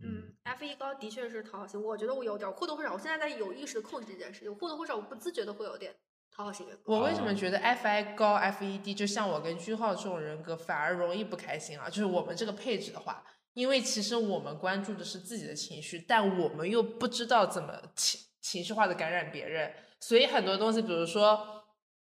[0.03, 5.93] 嗯，F 一高的确是讨好型，我觉得我有点儿或多或少，我现在在有意识的控制这件事情，或多或少我不自觉的会有点
[6.31, 6.93] 讨好型人格。
[6.93, 11.89] 我为什么哦觉得 F I 高 F 一低，就像我跟句号这种人格反而容易不开心啊？
[11.89, 13.23] 就是我们这个配置的话，
[13.53, 21.55] 因为其实我们关注的是自己的情绪，但我们又不知道怎么情情绪化的感染别人，所以很多东西，比如说。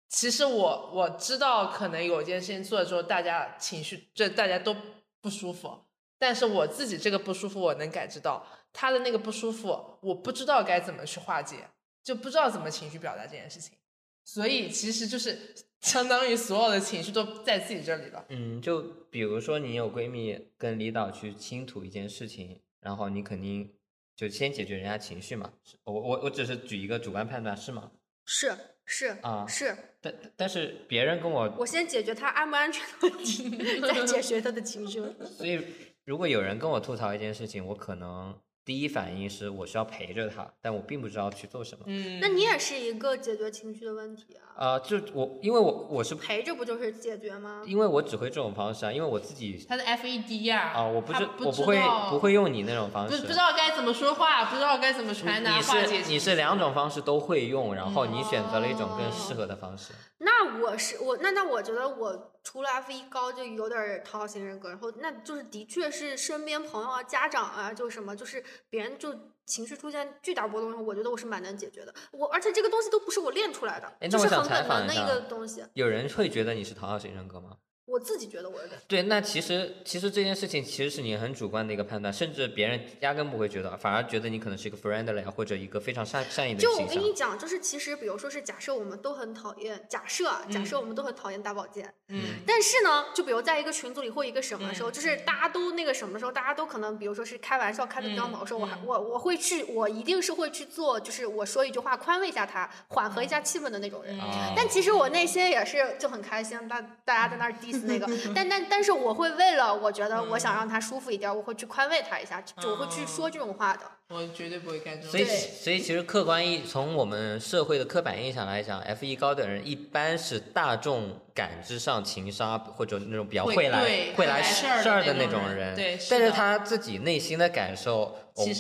[0.10, 4.74] 其实我我知道，可能有件事情做了之后，大家情绪这大家都
[5.20, 5.78] 不舒服，
[6.20, 11.68] 但是我自己这个不舒服，我能感知到他的那个不舒服，我不知道该怎么去化解，
[12.04, 13.78] 就不知道怎么情绪表达这件事情。
[14.24, 18.26] 所以其实就是相当于所有的情绪都在自己这里了。
[18.30, 23.74] 嗯，就比如说你有闺蜜跟李导去倾吐一件事情，然后你肯定
[24.16, 25.54] 就先解决人家情绪嘛。
[25.86, 27.92] 我我我只是举一个主观判断是吗？
[28.26, 28.54] 是
[28.86, 33.50] 是啊是，但但是别人跟我，我先解决他安不安全的问题，
[33.80, 35.26] 再解决他的情绪问题。
[35.26, 35.64] 所以
[36.08, 38.34] 如果有人跟我吐槽一件事情，我可能
[38.68, 41.86] 第一反应是我需要陪着他，但我并不知道去做什么。
[41.88, 44.26] 嗯那你也是一个解决情绪的问题
[44.58, 47.64] 啊，啊、就我因为我我是陪着不就是解决吗？
[47.66, 53.28] 因为我只会这种方式啊，因为我自己他的 FED 呀、啊、我不他是不知我不会不会用你那种方式不不。
[53.30, 59.94] 知道该怎么说话，不知道该怎么传达你化解是你是两种方式都会用，然后你选择了一种更哦适合的方式。
[60.20, 69.14] 那我是我那那我觉得我除了 F 一高就有点讨好型人格，然后那就是的确是身边朋友啊、家长啊，就什么就是别人就
[69.46, 71.94] 情绪出现巨大波动的时候，我觉得我是蛮能解决的。
[72.12, 75.64] 我而且这个东西都不是我练出来的，就是很本能的一个东西。
[75.74, 77.58] 有人会觉得你是讨好型人格吗？
[77.88, 78.80] 我我自己觉得我有点。
[78.88, 86.86] 对，那其实其实这件事情其实是你很主观的一个判断，甚至别人压根不会觉得，反而觉得你可能是一个 friendly 啊或者一个非常善善意的就我。
[86.86, 104.16] 跟你讲，就是其实比如说是假设我们都很讨厌，假设啊假设我们都很讨厌大保健，嗯但是呢，就比如在一个群组里或一个什么时候，嗯就是大家都那个什么时候，大家都可能比如说是开玩笑开的比较嗯猛的时候，我还嗯我我会去，我一定是会去做，就是我说一句话宽慰一下他，缓和一下气氛的那种人。
[104.56, 113.82] 但其实我内心也是就很开心，大大家在那儿那个， 但但但是我会为了我觉得我想让他舒服一点，我会去宽慰他一下，就我会去说这种话的。
[114.10, 125.76] 我绝对不会干这种所以，所以其实客观意从我们社会的刻板印象来讲，F 一高等人一般是大众感知上情商或者那种比较会会来会来会来事儿的事的那种人。
[125.76, 128.18] 对是但是他自己内心的感受，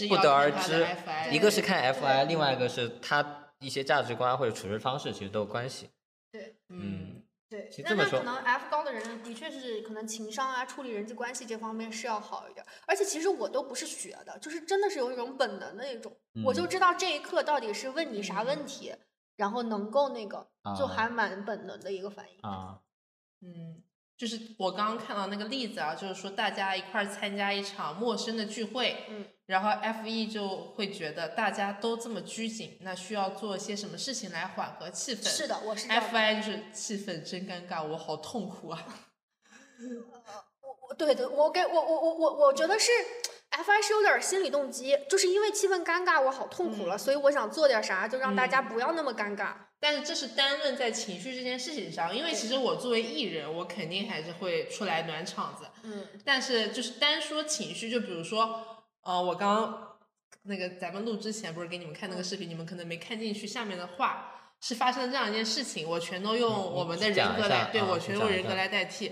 [0.10, 0.86] 不得而知。
[1.32, 5.90] 一个是看 FI，另外一个是他一些价值观或者处事方式，其实都有关系。
[6.30, 7.17] 对嗯，
[7.50, 12.66] 对那那可能 F 高的人的确是可能情商啊、处理人际关系这方面是要好一点。
[12.86, 18.94] 而且其实我都不是学的，就是真的是有一种本能的那种，我就嗯知道这一刻到底是问你啥问题，
[19.38, 20.46] 然后能够那个，
[20.78, 22.40] 就啊还蛮本能的一个反应。
[22.42, 22.82] 啊，
[23.42, 23.82] 嗯，
[24.18, 35.28] 就是我刚刚看到那个例子啊，就是说大家一块儿参加一场陌生的聚会，嗯，然后 F E 就会觉得大家都这么拘谨，那需要做些什么事情来缓和气氛？
[35.28, 38.84] 是的，我是 F I 就是气氛真尴尬，我好痛苦啊！
[40.90, 42.90] 我对对，我给我我我我我觉得是
[43.50, 49.54] F I 是有点心理动机，就是因为气氛尴尬，我好痛苦了，嗯所以我想做点啥，就让大家不要那么尴尬。
[49.80, 55.66] 但是这是单论在情绪这件事情上，因为其实我作为艺人，我肯定还是会出来暖场子。
[55.84, 59.98] 嗯但是就是单说情绪，就比如说，呃，我刚刚
[60.44, 69.12] 那个咱们录之前不是给你们看那个视频，你们可能没看进去，下面的话是发生了这样一件事情，我全都用嗯我们的人格来，对啊我全用人格来代替。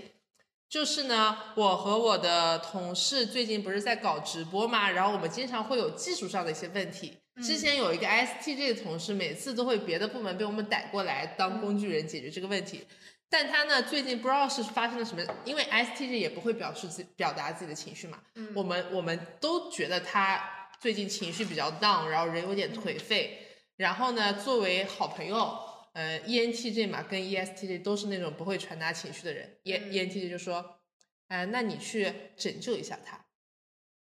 [0.70, 7.18] 就是呢，我和我的同事最近不是在搞直播嘛，然后我们经常会有技术上的一些问题。
[7.43, 12.86] 之前有一个 STG 的同事，每次都会别的部门被我们逮过来当工具人解决这个问题。
[13.30, 18.20] 但他呢，最近不知道是发生了什么，因为 STG 也不会表示自表达自己的情绪嘛。
[18.36, 20.41] 嗯我们我们都觉得他
[20.80, 23.39] 最近情绪比较 down，然后人有点颓废。
[23.78, 25.59] 然后呢，作为好朋友，
[25.96, 29.58] 呃，ENTJ 嘛，跟 ESTJ 都是那种不会传达情绪的人。
[29.64, 30.78] E 嗯 ENTJ 就说，
[31.30, 33.26] 呃、那你去拯救一下他。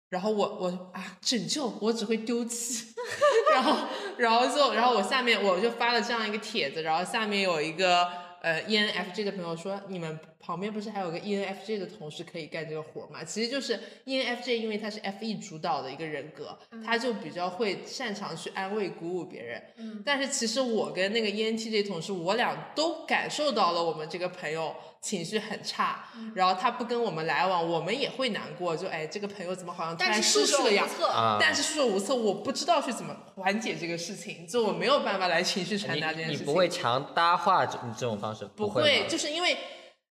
[0.08, 2.94] 然后我我啊拯救我只会丢弃，
[3.52, 8.04] 然后然后就然后我下面我就发了这样一个帖子，然后下面有一个
[8.40, 13.22] 呃 ENFJ 的朋友说，你们旁边不是还有个 E ENFJ 的同事可以干这个活嘛？
[13.22, 19.62] 其实就是 E ENFJ，因为他是 FE 主导的一个人格，他就比较会擅长去安慰鼓舞别人。
[19.76, 20.02] 嗯。
[20.04, 26.32] 但是其实我跟那个 E ENTJ 同事，我俩都感受到了我们这个朋友情绪很差，嗯。
[26.34, 30.88] 然后他不跟我们来往，我们也会难过，就哎这个朋友怎么好像突然失去了样。
[31.40, 36.38] 但是束手无策，我不知道去怎么缓解这个事情，就我没有办法来情绪传达这件事情。
[36.38, 39.56] 你你不会强搭话这这种方式，不会吗，就是因为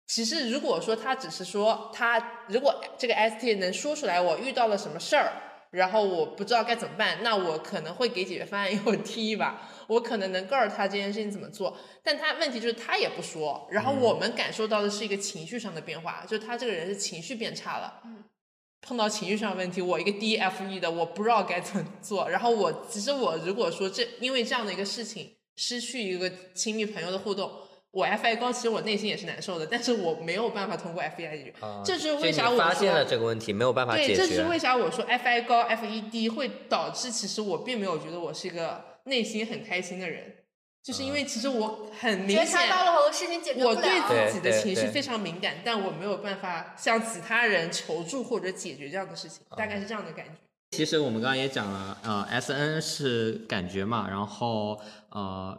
[0.09, 5.31] 其实如果说他只是说他如果这个 ST 能说出来我遇到了什么事儿，
[5.71, 11.77] 然后我不知道该怎么办，那我可能会给解决方案，因为我 T 吧，我可能能告诉他这件事情怎么做。
[12.03, 18.01] 但他问题就是他也不说，然后我们感受到的是一个情绪上的变化，就他这个人是情绪变差了。
[18.05, 18.25] 嗯
[18.81, 22.31] 碰到情绪上的问题，我一个 DFE 的，我不知道该怎么做。
[22.31, 27.51] 然后我其实我如果说这因为这样的一个事情失去一个亲密朋友的互动，
[27.99, 31.55] 我 FI 高，其实我内心也是难受的，但是我没有办法通过 FI 来解决。
[31.61, 34.49] 啊这就是为啥我发现了这个问题没有办法解决对，解这是。
[34.49, 40.37] 为啥我说 FI 高 FE 低会导致其实我并没有觉得我是一个内心很开心的人，
[40.85, 43.75] 就是因为其实我很明觉显察到了好多事情解决不我。
[43.75, 50.33] 对自己的情绪非常敏感，但我没有办法向其他人求助或者解决这样的事情，大概是这样的感觉。
[50.71, 54.79] 其实我们刚刚也讲了，呃，S N 是感觉嘛，然后
[55.09, 55.59] 呃，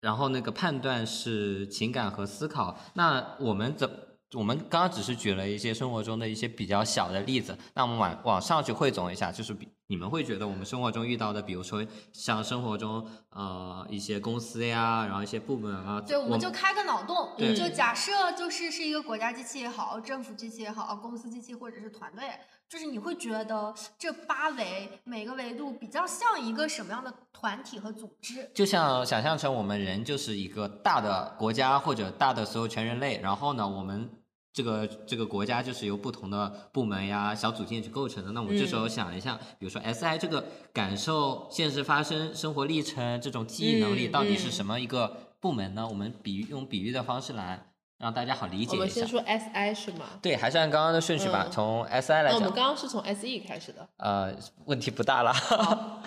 [0.00, 2.78] 然后那个判断是情感和思考。
[2.94, 3.88] 那我们怎
[4.34, 22.22] 我们刚刚只是举了一些生活中的一些比较小的例子，那我们往往上去汇总一下，就是比你们会觉得我们生活中遇到的，比如说像生活中呃一些公司呀，然后一些部门啊，对，我们就开个脑洞，对就假设就是是一个国家机器也好，政府机器也好，公司机器或者是团队，
[22.70, 28.48] 就是你会觉得这八维每个维度比较像一个什么样的团体和组织？
[28.54, 34.08] 就像想象成我们人就是一个大的国家或者大的所有全人类，然后呢，我们
[34.52, 38.30] 这个这个国家就是由不同的部门呀、小组件去构成的。
[38.30, 45.88] 那我们这时候想一下，比如说 S I 这个感受现实发生、生活历程这种记忆能力嗯到底是嗯什么一个部门呢？
[45.88, 47.69] 我们比喻用比喻的方式来
[48.00, 49.06] 让大家好理解一下我们先。
[49.06, 50.06] 说 SI 是吗？
[50.22, 53.86] 对，还是按刚刚的顺序吧，嗯从 SI 来讲我们，刚刚是从 SE 开始的。
[53.98, 54.34] 呃，
[54.64, 55.32] 问题不大了。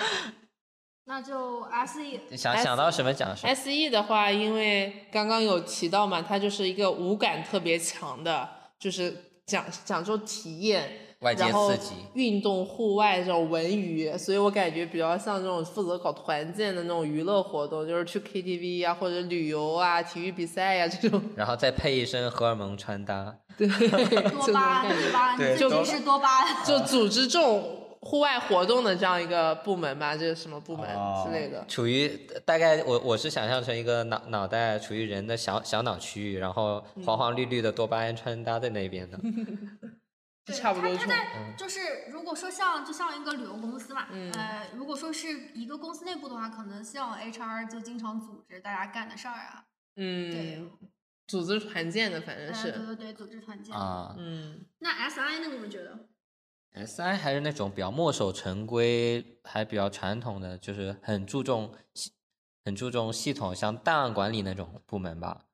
[1.06, 3.54] 那就 S E 想想到什么讲什么。
[3.54, 9.16] SE 的话，因为刚刚有提到嘛，它就是一个五感特别强的，就是
[9.46, 21.22] 讲讲究体验，外界然后刺激运动、户外这种文娱，所以我感觉比较像这种负责搞团建的那种娱乐活动，就是去 KTV 啊，或者旅游啊、体育比赛呀、这种。
[21.36, 25.38] 然后再配一身荷尔蒙穿搭， 对，多巴胺感觉对吧？
[25.38, 26.66] 对多你最近是多巴胺。
[26.66, 30.86] 就组织这种户外活动的这样一个部门吧，这是什么部门
[31.24, 31.64] 之类的。
[31.70, 32.10] 处于
[32.44, 39.18] 大概我我是想象成一个脑脑袋处于人的小小脑区域，然后黄黄绿绿的多巴胺穿搭在那边的。
[40.46, 41.80] 对差不多这种它它在就是
[42.10, 49.66] 如果说像就像一个旅游公司嘛，呃，如果说是一个公司内部的话，可能像 HR 就经常组织大家干的事儿啊，
[49.96, 50.70] 嗯，对
[51.28, 52.72] 组织团建的，反正呃，是。
[52.72, 53.74] 对对对，组织团建。
[53.74, 55.48] 啊嗯，那 SI 呢？
[55.48, 56.08] 你们觉得
[56.74, 62.12] ？，SI 还是那种比较墨守成规，还比较传统的，就是很注重系
[62.66, 65.46] 很注重系统，像档案管理那种部门吧，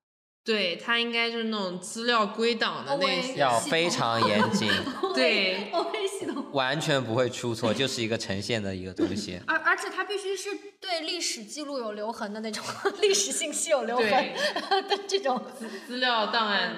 [0.43, 3.35] 对，它应该就是那种资料归档的那些。
[3.35, 4.67] 要非常严谨，
[5.13, 6.45] 对 OA 系统。
[6.53, 9.39] 完全不会出错，就是一个呈现的一个东西。
[9.45, 10.49] 而而且它必须是
[10.81, 12.63] 对历史记录有留痕的那种，
[13.01, 15.39] 历史信息有留痕的这种，
[15.85, 16.73] 资料档案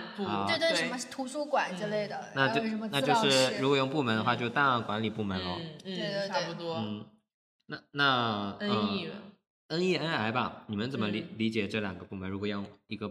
[0.48, 5.58] 对对，什么图书馆之类的，那就那就是如果用部门的话，就档案管理部门喽。
[5.60, 6.76] 嗯嗯，对对对差不多。
[6.76, 7.06] 嗯，
[7.68, 9.08] 那那 NE
[9.68, 12.30] 呃 N E N I 吧，你们怎么理嗯理解这两个部门？
[12.30, 13.10] 如果用一个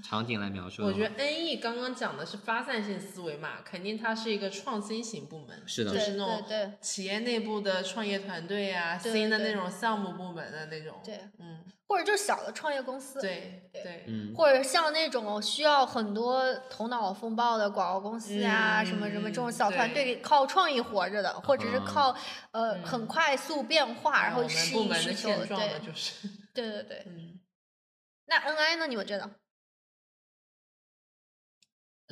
[0.00, 10.98] 场景来描述，我觉得 NE 刚刚讲的是发散性思维嘛，肯定它是一个创新型部门，是的就是那种对对对企业内部的创业团队啊，新的那种项目部门的那种。
[11.04, 22.16] 对，嗯，或者就是小的创业公司，对对，嗯，或者像那种需要很多头脑风暴的广告公司啊，嗯什么什么这种嗯小团队靠创意活着的，或者是啊靠
[22.52, 27.02] 呃嗯很快速变化，然后适部门的应需求，现状嘛，对就是，对对对。
[27.08, 27.38] 嗯，
[28.24, 28.86] 那 NI 呢？
[28.86, 29.30] 你们觉得？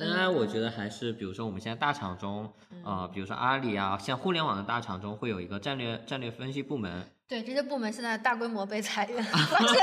[0.05, 2.51] I 我觉得还是，比如说我们现在大厂中，
[2.83, 9.75] 呃，比如说阿里啊，像互联网的大厂中会有一个战略战略分析部门，对这些部门现在大规模被裁员，发 现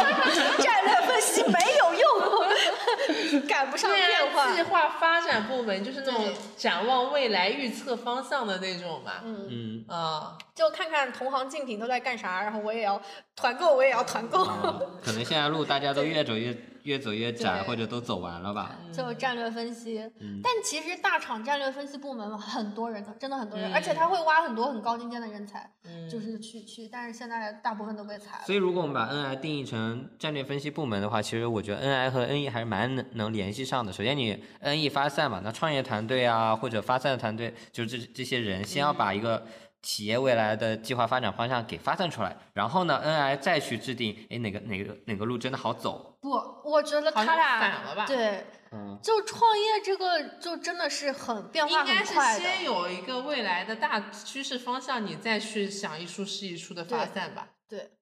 [0.58, 4.54] 战略分析没有用， 赶不上变化啊，。
[4.54, 9.12] 计划发展部门就是那种展望未来、预测方向的那种嘛。
[9.24, 13.00] 嗯，嗯，啊，就看看同行竞品都在干啥，然后我也要
[13.36, 14.44] 团购，我也要团购。
[14.44, 16.54] 啊可能现在路大家都越走越
[16.88, 18.78] 越走越窄，或者都走完了吧。
[18.90, 19.98] 就战略分析。
[20.20, 28.44] 嗯但其实大厂战略分析部门很多人的，真的很多人，嗯而且他会挖很多很高精尖的人才，嗯，就是去去，但是现在大部分都被裁了。
[28.46, 33.92] 所以如果我们把 N I 定义成战略分析部门的话，其实我觉得 N I 和 N E 还是蛮能能联系上的。
[33.92, 39.44] 首先你 N E 发散嘛，那创业团队啊或者发散的团队，就是这这些人先要把一个
[39.82, 46.18] 企业未来的计划发展方向给发散出来，然后呢 N I 再去制定，哎哪个哪个哪个路真的好走。
[46.20, 46.30] 不，
[46.64, 52.14] 我觉得他俩反了吧对，嗯，就创业这个就真的是很变化应该是。
[52.40, 57.50] 先有一个未来的大趋势方向，你再去想一出是一出的发散吧。
[57.68, 57.92] 对，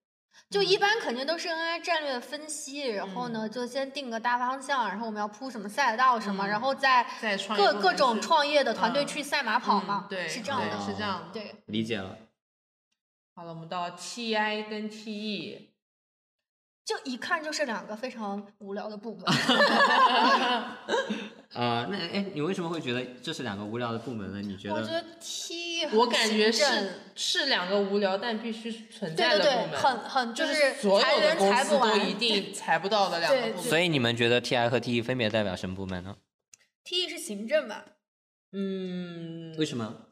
[0.49, 7.05] 就一般肯定都是 AI 战略分析，然后呢就先定个大方向，然后我们要铺什么赛道什么，嗯然后再
[7.57, 10.81] 各各种创业的团队嗯去赛马跑嘛嗯，对，是这样的。
[10.81, 11.31] 是这样的。
[11.33, 12.17] 对，理解了。
[13.35, 15.71] 好了，我们到 TI 跟 TE，
[16.85, 19.25] 就一看就是两个非常无聊的部门。
[21.57, 24.43] 啊、那哎，你为什么会觉得这是两个无聊的部门呢？
[24.43, 24.75] 你觉得？
[24.75, 26.65] 我觉得 T，我感觉是
[27.15, 31.97] 是两个无聊但必须存对对对，在的部门，很很就是是所有的公司都。
[32.07, 33.65] 一定裁不到的两个部门。
[33.65, 36.19] 所以你们觉得 T I 和 T E 分别代表什么部门呢
[36.85, 37.87] ？？TE 是行政吧？
[38.53, 40.03] 嗯，为什么？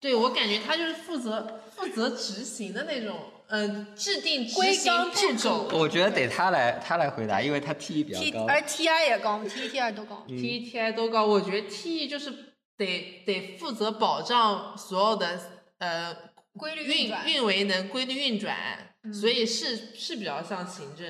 [0.00, 5.68] 对我感觉他就是负责负责执行的那种，嗯、制定规章制步骤。
[5.72, 8.46] 我觉得得他来他来回答，因为他 T E 比较高。
[8.46, 10.24] 而 TI 也高，T T I 都高。
[10.26, 12.32] T T I 都高，我觉得 T E 就是
[12.76, 15.40] 得得负责保障所有的
[15.78, 16.16] 呃
[16.56, 18.56] 规律运运转运维能规律运转，
[19.04, 21.06] 嗯所以是是比较像行政。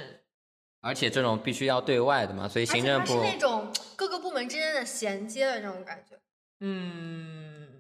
[0.83, 6.17] 而且这种必须要对外的嘛，所以行政部是那种各个部门之间的衔接的这种感觉，
[6.61, 7.76] 嗯，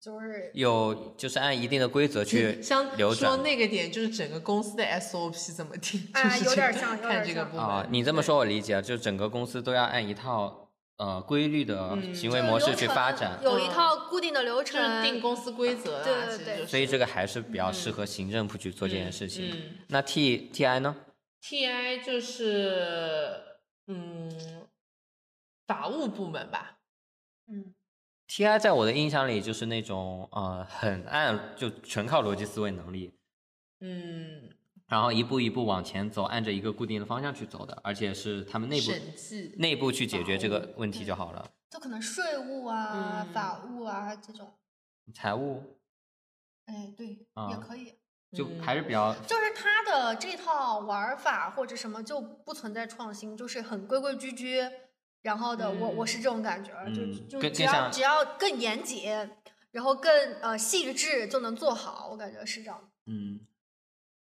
[0.00, 7.86] 就是有就是按一定的规则去像流转说那个点就是整个公司的 S O P 怎么定，啊就是有点像有看点像这个部门啊。
[7.90, 19.50] 你这么说我理解了，就整个公司都要按一套呃规律的嗯行为模式去发展，有一嗯套固定的流程，是定公司规则啦，对对对就是所以这个还是比较适合行政部去做这件事情。
[19.52, 20.96] 嗯那 T T I 呢
[21.42, 23.34] ？TI 就是
[23.86, 24.30] 嗯，
[25.66, 26.78] 法务部门吧。
[27.52, 27.74] 嗯
[28.30, 33.12] TI 在我的印象里就是那种呃很按就全靠逻辑思维能力，
[33.80, 34.48] 嗯，
[34.86, 38.92] 然后一步一步往前走，按着一个固定的方向去走的，而且是他们内部
[39.56, 41.50] 内部去解决这个问题就好了。
[41.70, 44.52] 就可能税务啊、嗯法务啊这种，
[45.12, 45.80] 财务
[46.66, 47.94] 哎，对，也啊可以。
[48.32, 54.60] 就嗯还是比较就是他的这套玩儿法或者什么就不存在创新，就是很规规矩矩。
[55.22, 59.10] 然后的，我我是这种感觉，就嗯就只要只要更严谨，
[59.70, 62.90] 然后更呃细致就能做好，我感觉是这样。
[63.06, 63.40] 嗯，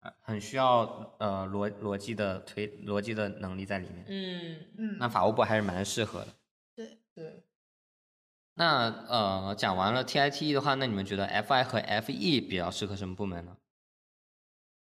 [0.00, 4.04] 呃很需要呃逻逻辑的推逻辑的能力在里面。
[4.08, 6.28] 嗯，嗯，那法务部还是蛮适合的。
[6.74, 7.44] 对对，
[8.54, 13.56] 那呃，讲完了 TITE 的话，那你们觉得 FI 和 FE 比较适合什么部门呢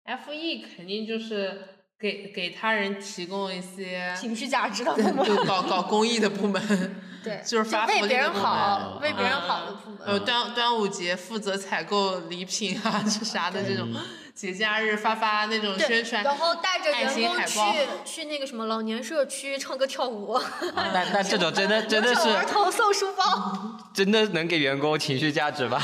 [0.05, 6.62] ？FE E 肯定就是给给他人提供一些情绪价值的部门，就搞搞公益的部门，
[7.24, 9.99] 对，就是发福为别人利的部门好，为别人嗯好的部门。
[10.07, 13.92] 呃，端端午节负责采购礼品啊， 这啥的这种，
[14.32, 17.61] 节假日发发那种宣传，然后带着员工去
[18.05, 20.34] 去那个什么老年社区唱歌跳舞，
[20.76, 23.80] 啊但但这种真的真的是儿童送书包。
[23.92, 25.82] 真的能给员工情绪价值吧？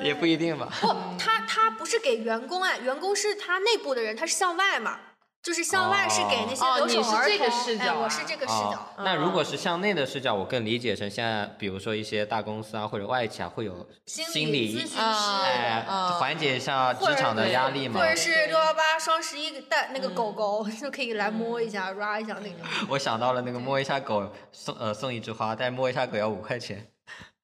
[0.00, 0.68] 也不一定吧。
[0.80, 0.88] 不，
[1.18, 4.98] 他他不是给员工哎，员工是他内部的人，他是向外嘛，
[5.42, 7.30] 就是向外是给那些哦留守儿童。
[7.30, 18.06] 你是这个视哎，角啊我是这个视哦角。，那如果是向内的视角，我更理解成现在，比如说一些大公司啊，或者外企啊，会有心心理理咨询师，哎，嗯缓解一下职场的压力嘛或。
[18.06, 22.58] 者是对六幺八、双十一带那个狗狗，就可以来摸一下、拉一下那种。
[22.88, 26.86] 我想到了那个摸一下狗送呃送一枝花，但摸一下狗要五块钱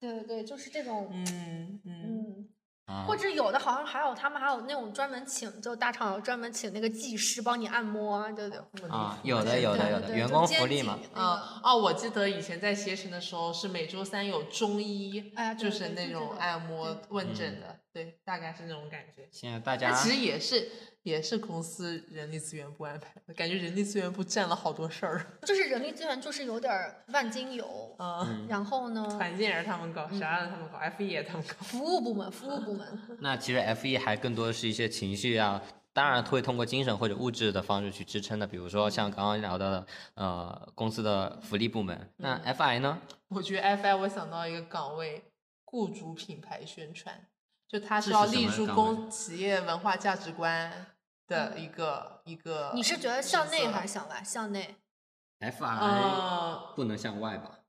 [0.01, 1.09] 对对对，就是这种。
[1.13, 2.49] 嗯嗯，嗯，
[2.87, 8.59] 啊或者有的好像还有他们还有那种专门请，就大厂有专门请那个技师帮你按摩啊，对对。
[8.89, 10.99] 啊，有的有的有的，员工福利嘛。
[11.13, 19.27] 那个啊哦，我记得以前在携程的时候是每周三有中医，哎就是那种按摩问诊的，对，大概是那种感觉。
[19.33, 20.69] 现在大家其实也是
[21.03, 25.27] 也是公司人力资源部安排的，感觉人力资源部占了好多事儿。
[25.45, 31.55] 就是人力资源就是有点儿万金油，嗯，然后呢，团建也是他们搞，啥让他们搞，F E 也他们搞。
[31.65, 32.87] 服务部门，服务部门，
[33.19, 35.61] 那其实 F E 还更多的是一些情绪啊，
[35.93, 42.09] 当然会通过精神或者物质的方式去支撑的，比如说像刚刚聊到的呃公司的福利部门。
[42.19, 43.01] 那 F I 呢？
[43.29, 45.25] 我觉得 F I 我想到一个岗位，
[45.65, 47.28] 雇主品牌宣传，
[47.69, 50.87] 就它是要立足公企业文化价值观
[51.27, 52.73] 的一个一个。
[52.75, 54.23] 你是觉得向内还是向外？
[54.25, 54.77] 向内。
[55.41, 57.61] F I 呃，不能向外吧？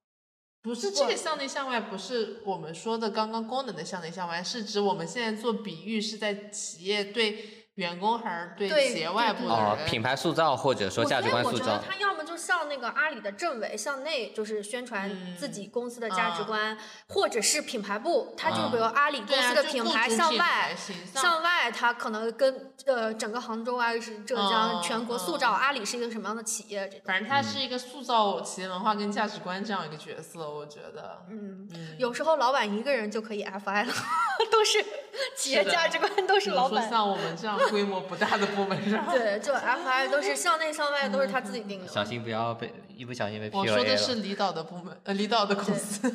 [0.62, 9.86] 不是这个向内向外，不是我们说的刚刚功能的向内向外，是指我们现在做比喻是在企业对员工还是对对企业外部的哦，人？
[9.88, 11.84] 品牌塑造或者说价值观塑造我觉得。
[11.88, 16.78] 他要么就像那个阿里的政委向内，就是宣传自己公司的价值观，
[17.08, 20.76] 或者是品牌部，他就比如阿里公司的品牌向外
[21.16, 27.00] 向外他可能跟呃整个杭州啊、是浙江、嗯全国塑造阿里是一个什么样的企业，这。
[27.06, 31.24] 反正他是一个塑造企业文化跟价值观这样一个角色，我觉得。
[31.30, 33.94] 嗯，嗯，有时候老板一个人就可以 FI 了，
[34.52, 34.84] 都是
[35.36, 36.90] 企业价值观都是老板。
[36.90, 39.08] 像我们这样 规模不大的部门是吧？
[39.14, 41.88] 对，就 FI 都是向内向外都是他自己定的。
[41.88, 43.96] 小心不要被一不小心被我说的。
[43.98, 46.12] 是离岛的部门，呃，离岛的公司。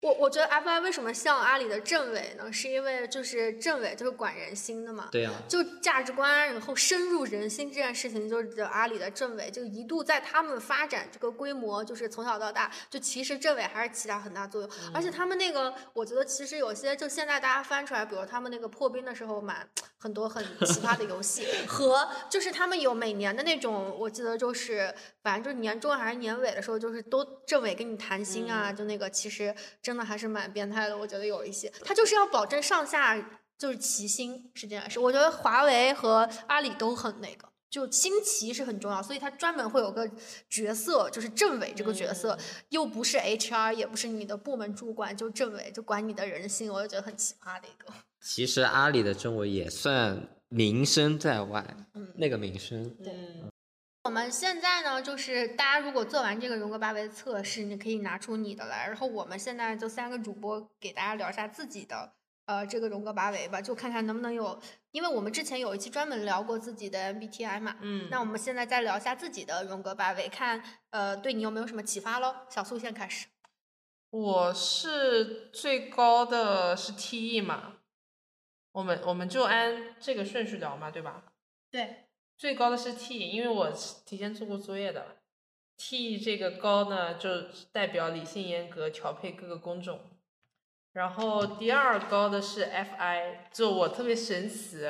[0.00, 2.52] 我我觉得 FI 为什么像阿里的政委呢？
[2.52, 5.08] 是因为就是政委就是管人心的嘛。
[5.10, 14.70] 对呀、就价值观，然后深入人心这件事情，就是阿里的政委就一度在他们发展这个规模，就是从小到大，就其实政委还是起到很大作用。
[14.92, 19.66] 而且他们那个，我觉得其实有些就现在大家翻出来，比如他们那个破冰的时候买
[19.98, 29.54] 很多很奇葩的游戏， 和就是他们有每年的那种，我记得就是反正就是年终还是年尾的时候，就是都政委跟你谈心啊，就那个其实
[29.86, 30.98] 真的还是蛮变态的。
[30.98, 33.16] 我觉得有一些，他就是要保证上下
[33.56, 34.98] 就是齐心是这件事。
[34.98, 37.48] 我觉得华为和阿里都很那个。
[37.68, 40.08] 就新奇是很重要，所以他专门会有个
[40.48, 42.36] 角色，就是政委这个角色，
[42.70, 47.92] 又不是 HR，也不是你的部门主管，就政委，就管你的人心，我就觉得很奇葩的一个。
[48.20, 52.96] 其实阿里的政委也算名声在外，嗯那个名声。
[53.04, 53.50] 嗯，
[54.06, 62.12] 我们现在呢，就是大家如果做完这个荣格八维测试，你可以拿出你的来，然后我们现在就三个主播给大家聊一下自己的
[62.44, 72.32] 呃这个荣格八维吧，就看看能不能有，因为我们之前有一期专门聊过自己的 MBTI 嘛，嗯，那我们现在再聊一下自己的荣格八维，看呃对你有没有什么启发喽？
[72.48, 73.26] 小苏先开始。
[74.10, 77.78] 我是最高的是 T E 嘛，
[78.70, 81.24] 我们我们就按这个顺序聊嘛，对吧？
[81.72, 82.05] 对，
[82.36, 83.72] 最高的是 T，因为我
[84.04, 85.16] 提前做过作业的。
[85.76, 87.28] T 这个高呢，就
[87.72, 90.00] 代表理性严格，调配各个工种。
[90.92, 94.86] 然后第二高的是 Fi，就我特别神奇。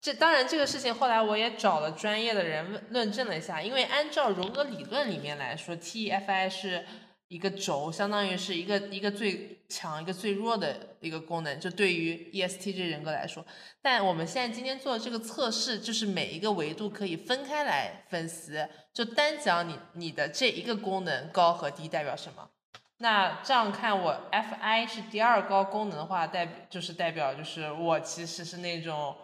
[0.00, 6.86] 这当然这个事情后来我也找了专业的人论证了一下，因为按照荣格理论里面来说，T-Fi 是。
[7.32, 13.42] 一个轴相当于是一个一个最强一个最弱的一个功能，就对于 ESTJ 人格来说。
[13.80, 18.62] 但我们现在今天做的这个测试，就是每一个维度可以分开来分析，
[18.92, 22.50] 就单讲你你的这一个功能高和低代表什么。
[22.98, 29.16] 那这样看，我 Fi 是第二高功能的话，代就是代表就是我其实是那种，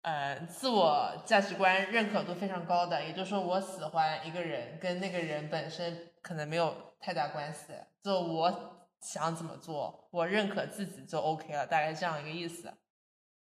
[0.00, 6.74] 呃，自我价值观认可度非常高的，也就是说我喜欢一个人，跟那个人本身可能没有。
[7.04, 12.72] 太大关系，就我想怎么做，我认可自己就 OK 了，大概这样一个意思。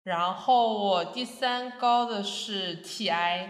[0.04, 3.50] 然后我第三高的是 TI，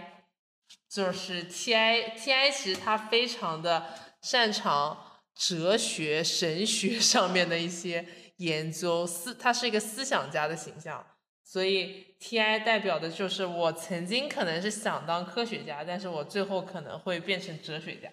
[0.88, 3.86] 就是 TI，TI 其实他非常的
[4.20, 8.04] 擅长哲学、神学 上面的一些
[8.38, 11.06] 研究，思他是一个思想家的形象，
[11.44, 18.10] 所以 TI 代表的就是我曾经可能是想当科学家，但是我最后可能会变成哲学家，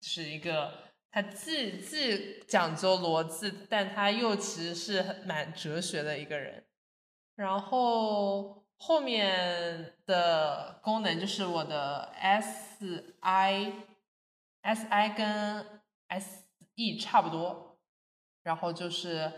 [0.00, 0.90] 是一个。
[1.12, 6.64] 他既既讲究逻辑，但他又其实是很蛮哲学的一个人。
[7.34, 13.72] 然后后面的功能就是我的 S I
[14.62, 16.44] S I 跟 S
[16.76, 17.80] E 差不多，
[18.44, 19.32] 然后就是，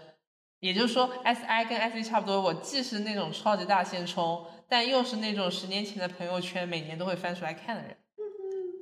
[0.58, 2.38] 也就是说 S I 跟 S E 差不多。
[2.38, 7.96] 我既是那种超级大现充，但又是那种十年前的朋友圈每年都会翻出来看的人。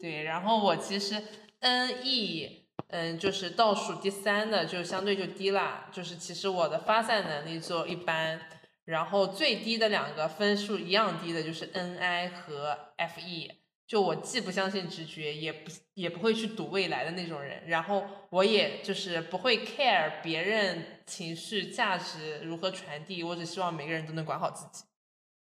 [0.01, 1.23] 对，然后我其实
[1.61, 2.57] N E。
[2.93, 8.41] 嗯，就是倒数第三的就相对就低啦，就是其实我的发散能力就一般，
[8.85, 13.53] 然后最低的两个分数一样低的就是 N I 和 F E，
[13.87, 24.85] 就我既不相信直觉，也不也不会去赌未来的那种人，然后我也就是不会 care 别人情绪价值如何传递，我只希望每个人都能管好自己，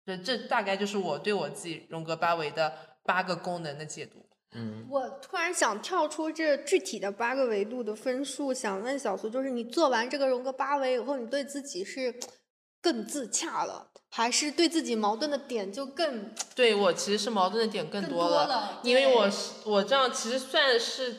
[0.06, 4.25] 这这大概就是我对我自己荣格八维的八个功能的解读。
[4.58, 12.18] 嗯，我突然想跳出这具体的八个维度的分数，想问小苏，就是你做完这个荣格八维以后，你对自己是
[12.82, 16.32] 更自洽了，还是对自己矛盾的点就更？
[16.56, 21.16] 对我其实是矛盾的点更多了，因为我是我这样其实算是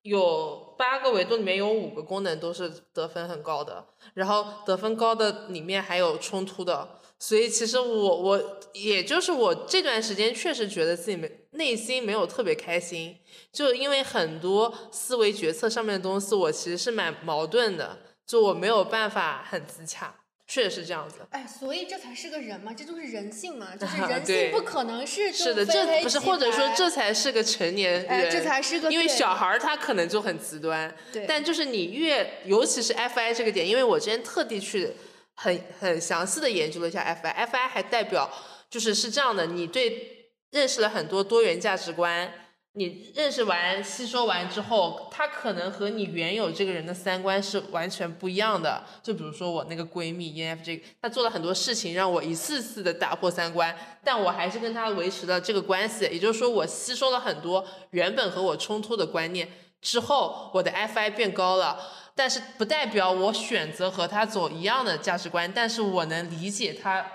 [0.00, 3.84] 有八个维度里面有五个功能都是得分很高的，
[4.14, 6.88] 然后得分高的里面还有冲突的。
[7.18, 13.16] 所以其实我我也就是我这段时间确实觉得自己没内心没有特别开心，
[13.52, 20.14] 就因为很多思维决策上面的东西，我其实是蛮矛盾的，就我没有办法很自洽，
[20.46, 21.16] 确实是这样子。
[21.30, 34.92] 哎，所以这才是个人嘛，这就是人性嘛，就 是人性不可能是是的，这不是或者说这才是个成年人，这才是个因为小孩儿他可能就很极端，对，但就是你越尤其是 FI 这个点，因为我之前特地去。
[35.40, 38.28] 很很详细的研究了一下 Fi，Fi 还代表
[38.68, 42.32] 就是是这样的，你对认识了很多多元价值观，
[42.72, 48.82] 你认识完吸收完之后，它可能和你原有这个人的三观是完全不一样的。
[49.00, 53.72] 就比如说我那个闺蜜 ENFJ，她做了很多事情让我一次次的打破三观，
[54.02, 56.02] 但我还是跟她维持了这个关系。
[56.06, 59.48] 也就是说，我吸收了很多原本和我冲突的观念
[59.80, 61.78] 之后，我的 Fi 变高了。
[62.18, 67.06] 但是不代表我选择和他走一样的价值观，但是我能理解他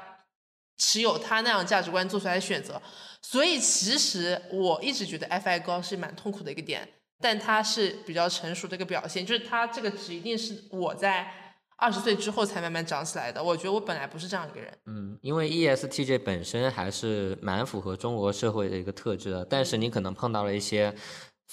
[0.78, 2.82] 持有他那样价值观做出来的选择，
[3.22, 6.88] 所以其实我一直觉得 Fi 高是蛮痛苦的一个点，
[7.20, 11.30] 但它是比较成熟的一个表现，就是它这个值一定是我在
[11.76, 13.44] 二十岁之后才慢慢长起来的。
[13.44, 14.72] 我觉得我本来不是这样一个人。
[14.86, 20.96] 嗯，因为 ESTJ 本身还是蛮符合中国社会的一个特质的，但是你可能碰到了一些。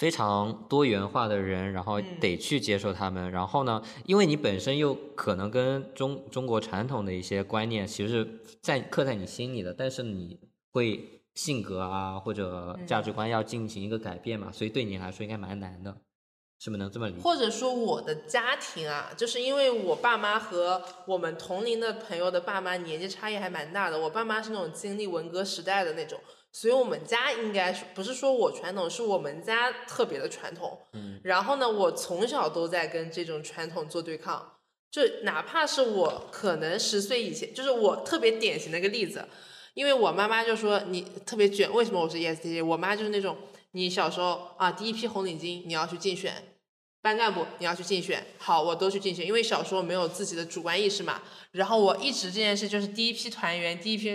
[0.00, 3.30] 非常多元化的人，然后得去接受他们。
[3.30, 10.40] 然后呢，因为你本身又可能跟中中国传统的一些观念，其实在刻在你心里的，但是你
[10.72, 15.94] 会性格啊或者价值观要进行一个改变嘛，所以对你来说应该蛮难的，
[16.58, 17.20] 是不是能这么理解？
[17.20, 26.18] 或者说我的家庭啊，就是因为我爸妈和我们同龄的朋友的爸妈年纪差异还蛮大的，我爸妈是那种经历文革时代的那种。
[26.52, 30.76] 所以我们家应该是不是说我传统，是我们家特别的传统。
[30.94, 34.54] 嗯，然后呢，我从小都在跟这种传统做对抗，
[34.90, 39.28] 就哪怕是我可能十岁以前，就是我特别典型的一个例子，
[39.74, 42.64] 因为我妈妈就说你特别卷，为什么我是 ESTJ？
[42.64, 43.36] 我妈就是那种
[43.70, 46.34] 你小时候啊，第一批红领巾你要去竞选，
[47.00, 51.22] 班干部你要去竞选，好，我都去竞选，因为小时候没有自己的主观意识嘛。
[51.52, 54.10] 然后我一直这件事就是第一批团员，第一批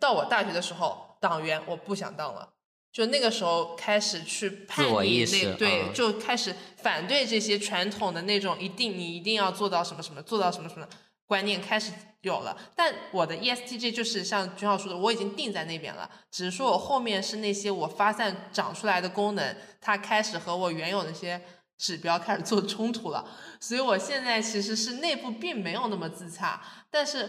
[0.00, 1.10] 到我大学的时候。
[1.24, 2.50] 党员，我不想当了。
[2.92, 10.86] 就那个时候开始去叛逆，那对，就开始反对这些传统的那种一定你一定要做到什么什么，做到什么什么
[11.26, 12.56] 观念开始有了。
[12.76, 21.40] 但我的 ESTJ 就是像君浩说的，我已经定在那边了，只是说我后面是那些我发散长出来的功能，它开始和我原有的一些
[21.78, 23.26] 指标开始做冲突了。
[23.58, 27.28] 所以我现在其实是内部并没有那么自洽，但是。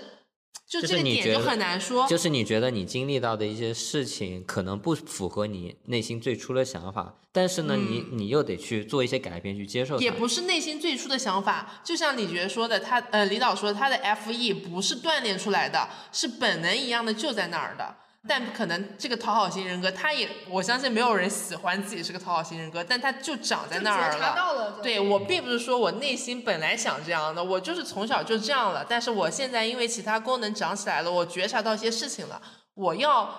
[0.68, 10.00] 就这个点就很难说，就是你觉得你经历到的一些事情可能不符合你内心最初的想法，但是呢，你你又得去做一些改变去接受。
[10.00, 17.96] 也不是内心最初的想法，就像李觉说的，他呃，李导说他的 F E 不是锻炼出来的，是本能一样的就在那儿的。
[18.28, 24.80] 但可能这个讨好型人格，他也我相信没有人喜欢自己是个讨好型人格，但他就长在那儿了。
[24.82, 28.84] 对我并不是说我内心本来想这样的，我就是从小就这样了。
[28.90, 32.42] 但是我现在因为其他功能长起来了，我觉察到一些事情了。
[32.74, 33.30] 我要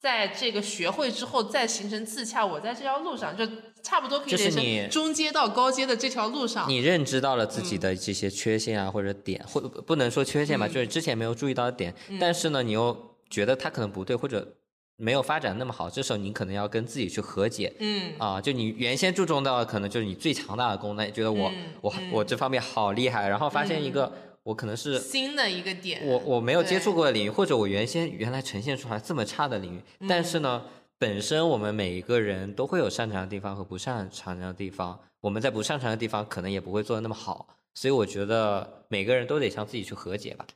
[0.00, 2.44] 在这个学会之后再形成自洽。
[2.44, 3.46] 我在这条路上就
[3.82, 6.66] 差不多可以连成中阶到高阶的这条路上。
[6.68, 11.94] 你认知到了自己的这些缺陷啊，或者点，或不能说缺陷吧，就是之前没有注意到的点。
[12.18, 13.11] 但是呢，你又。
[13.32, 14.56] 觉得他可能不对，或者
[14.96, 17.74] 没有发展那么好，这时候你可能要跟自己去和解。
[17.80, 18.12] 嗯。
[18.18, 21.50] 啊，就你原先注重到的可能就是你最强大的功能，觉得我
[21.80, 30.62] 我我这方面好厉害，然后发现一个我可能是新的一个点，我我没有接触过的领域，或者我原先原来呈现出来这么差的领域，但是呢，
[30.98, 40.46] 本身我们每一个人都会有擅长的地方和不擅长的地方，我们在不擅长的地方可能也不会做的那么好，所以我觉得每个人都得向自己去和解吧。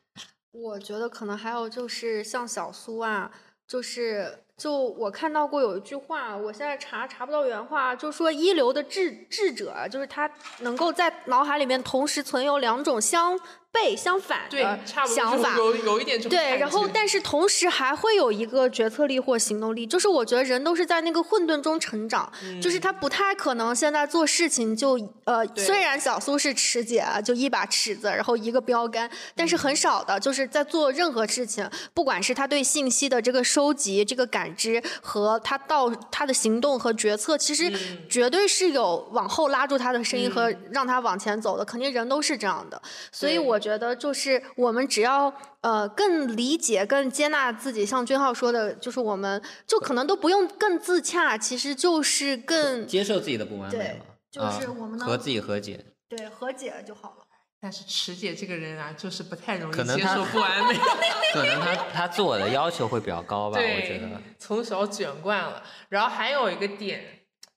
[0.62, 3.30] 我觉得可能还有就是像小苏啊，
[3.66, 10.30] 就是就我看到过有一句话，我现在查查不到原话，就说一流的智智者，就是他
[10.60, 13.38] 能够在脑海里面同时存有两种相。
[13.76, 22.32] 背相反的想法，有有一点对，然后但是同时还会有一个决策力或行动力，就是我觉得人都是在那个混沌中成长，
[22.62, 37.70] 就是他不太可能现在做事情就呃，虽然小苏是池姐，就一把尺子，然后一个标杆，但是很少的，就是在做任何事情，不管是他对信息的这个收集、这个感知和他到他的行动和决策，其实
[38.08, 42.80] 绝对是有往后拉住他的声音和让他往前走的，肯定人都是这样的，
[43.12, 43.60] 所以我。
[43.66, 57.26] 觉得就是我们只要呃更理解、更接纳自己，像君浩说的，就是我们就可能都不用更自洽，其实就是更接受自己的不完美嘛，就是我们和自己和解，对，和解就好了。
[57.60, 60.78] 但是池姐这个人啊，就是不太容易接受不完美，
[61.34, 65.60] 可能她她自我的要求会比较高吧，我觉得从小卷惯了。
[65.88, 67.02] 然后还有一个点，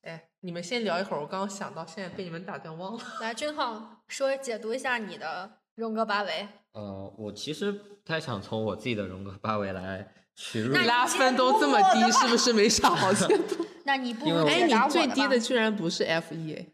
[0.01, 3.03] 哎，你们先聊一会儿，我刚刚想到，现在被你们打断忘了。
[3.21, 5.51] 来，君浩说解读一下你的。
[5.79, 10.75] 荣格八维，呃，我其实不太想从我自己的荣格八维来取入。
[10.75, 13.65] 拉分都这么低，是不是没啥好解读？
[13.85, 16.65] 那你不哎，你最低的居然不是 F E，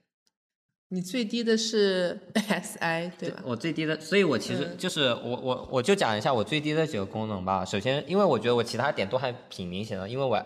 [0.90, 3.44] 你最低的是 S I 对吧？
[3.46, 7.64] 我最低的，所以我其实就是我我我就讲一下我最低的几个功能吧。
[7.64, 10.44] 首先，因为我觉得我其他点都还挺明显的，因为我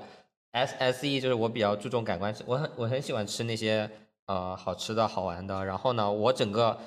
[0.51, 3.89] S S E 就是我比较注重感官，我很我很喜欢吃那些
[4.25, 5.63] 呃好吃的好玩的。
[5.63, 6.77] 然后呢，我整个。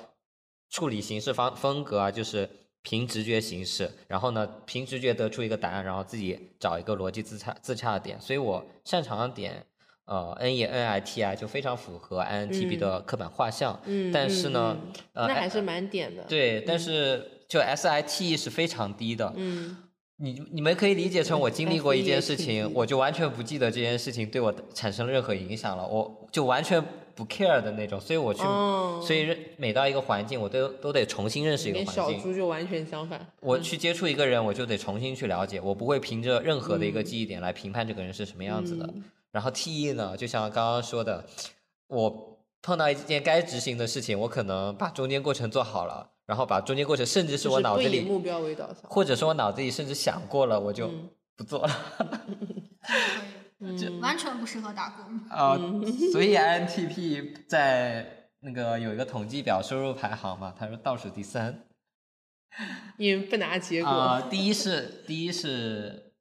[0.73, 2.49] 处理形式方风格啊，就是
[2.81, 8.19] 凭直觉行事，然后呢，凭直觉得出一个答案，然后自己找一个逻辑自洽自洽的点。
[8.19, 9.67] 所以我擅长的点，
[10.05, 13.79] 呃，N E N I T I 就非常符合 I N T P 的刻板画像。
[13.85, 14.75] 嗯，但是呢，
[15.13, 16.23] 呃，那还是蛮点的。
[16.23, 19.31] 对，但是就 S I T E 是非常低的。
[19.35, 19.77] 嗯，
[20.17, 26.83] 你你们可以理解成我经历过一件事情，我就完全不记得这件事情对我产生任何影响了，我就完全。
[27.15, 28.41] 不 care 的那种，所以我去，
[29.05, 31.93] 所以每到一个环境，我都都得重新认识一个环境。
[31.95, 33.23] 小猪就完全相反。
[33.39, 38.91] 我去接触一个人，我就得重新去了解，我不会凭着任何的一个记忆点来评判这个人是什么样子的。
[39.31, 41.23] 然后 T E 呢，就像刚刚说的，
[41.85, 50.89] 我碰到一件该执行的事情，我可能把中间过程做好了，然后把中间过程，甚至是我脑子里目标为导向，或者说我脑子里甚至想过了，我就
[51.35, 51.73] 不做了。
[54.01, 55.57] 完全不适合打工 啊，
[56.11, 61.63] 所以 INTP 在那个有一个统计表收入排行嘛，他说倒数第三，
[62.97, 63.89] 因为不拿结果。
[63.89, 66.13] 啊，第一是第一是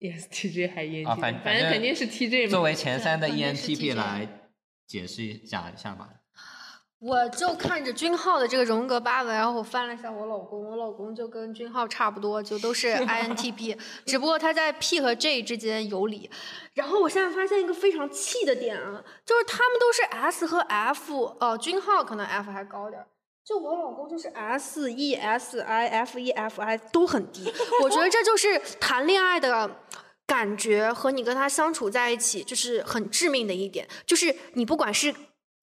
[0.00, 2.50] ESTJ 还 ENTP，啊，反反正肯定是 TJ 嘛。
[2.50, 4.28] 作为前三的 ENTP 来
[4.86, 6.10] 解释一讲一下吧。
[6.98, 16.30] 我就看着君浩的这个荣格八维，然后我翻了一下我老公，我老公就跟君浩差不多，就都是 INTP，只不过他在 P 和 J 之间游离。
[16.72, 23.06] 然后我现在发现一个非常气的点啊，就是他们都是 S 和 F，呃，君浩可能 F 还高点儿，
[23.44, 27.52] 就我老公就是 S、E、S、I、F、E、F、I 都很低。
[27.82, 29.70] 我觉得这就是谈恋爱的
[30.26, 35.14] 感觉和你跟他相处在一起，就是很致命的一点，就是你不管是。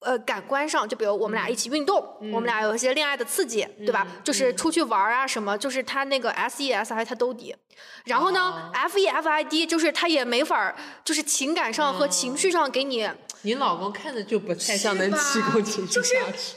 [0.04, 1.96] 呃，感官上，就比如我们俩一起运动，
[2.32, 4.06] 我们俩有一些恋爱的刺激，对吧？
[4.22, 7.56] 就是出去玩啊什么，就是他那个 S E S I 他都低，
[8.04, 13.08] 然后呢 F E F I D 就是他也没法儿，就是情感上和情绪上给你，
[13.42, 15.92] 你老公看着就不太像能提供情绪？
[15.92, 16.14] 就是。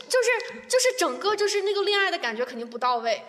[0.07, 3.21] 就是就是整个就是那个恋爱的感觉肯定不到位，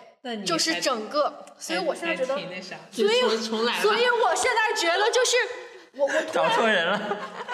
[0.45, 3.21] 就是整个，所以我现在觉得所以
[3.81, 5.37] 所以我现在觉得就是
[5.97, 6.99] 我我突找然错人了。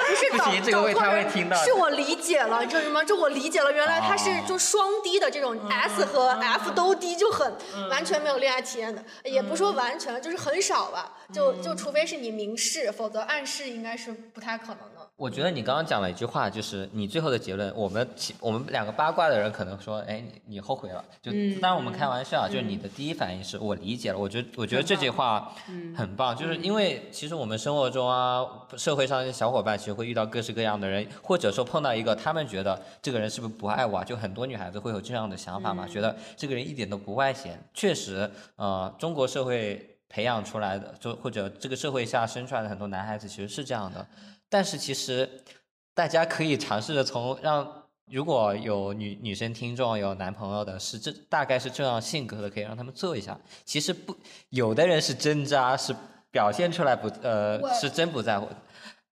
[0.07, 3.03] 不是找不行这个会他会找错人听到是我理解了，你知道什么？
[3.03, 7.52] 就我理解了，原来他是哦就双低的这种 S 和 F 都低，就很
[7.90, 11.14] 完全没有恋爱体验的，也不说完全，就是很少吧。
[11.34, 14.95] 就就除非是你明示，否则暗示应该是不太可能的。
[15.18, 21.02] 我觉得你刚刚讲了一句话，就是你最后的结论，我们其我们两个八卦的人可能说，哎，你你后悔了。
[21.22, 21.32] 就
[21.62, 24.18] 当然我们开玩笑，就是你的第一反应是我理解了。
[24.18, 25.54] 我觉得我觉得这句话
[25.96, 34.04] 很棒，就是因为其实我们生活中啊，社会上的小伙伴其实会遇到各式各样的人，或者说碰到一个他们觉得这个人是不是不爱我啊？
[34.04, 37.58] 就很多女孩子会有这样的想法嘛，觉得这个人一点都不外显。
[37.74, 44.06] 确实，呃，中国社会培养出来的，就或者这个社会下生出来的很多男孩子其实是这样的。
[44.50, 45.44] 但是其实
[45.94, 47.82] 大家可以尝试着从让。
[48.12, 53.36] 如果有女女生听众有男朋友的，是这大概是这样性格的，可以让他们做一下。
[53.64, 54.16] 其实不，
[54.50, 55.92] 有的人是真渣，是
[56.30, 58.48] 表现出来不呃是真不在乎，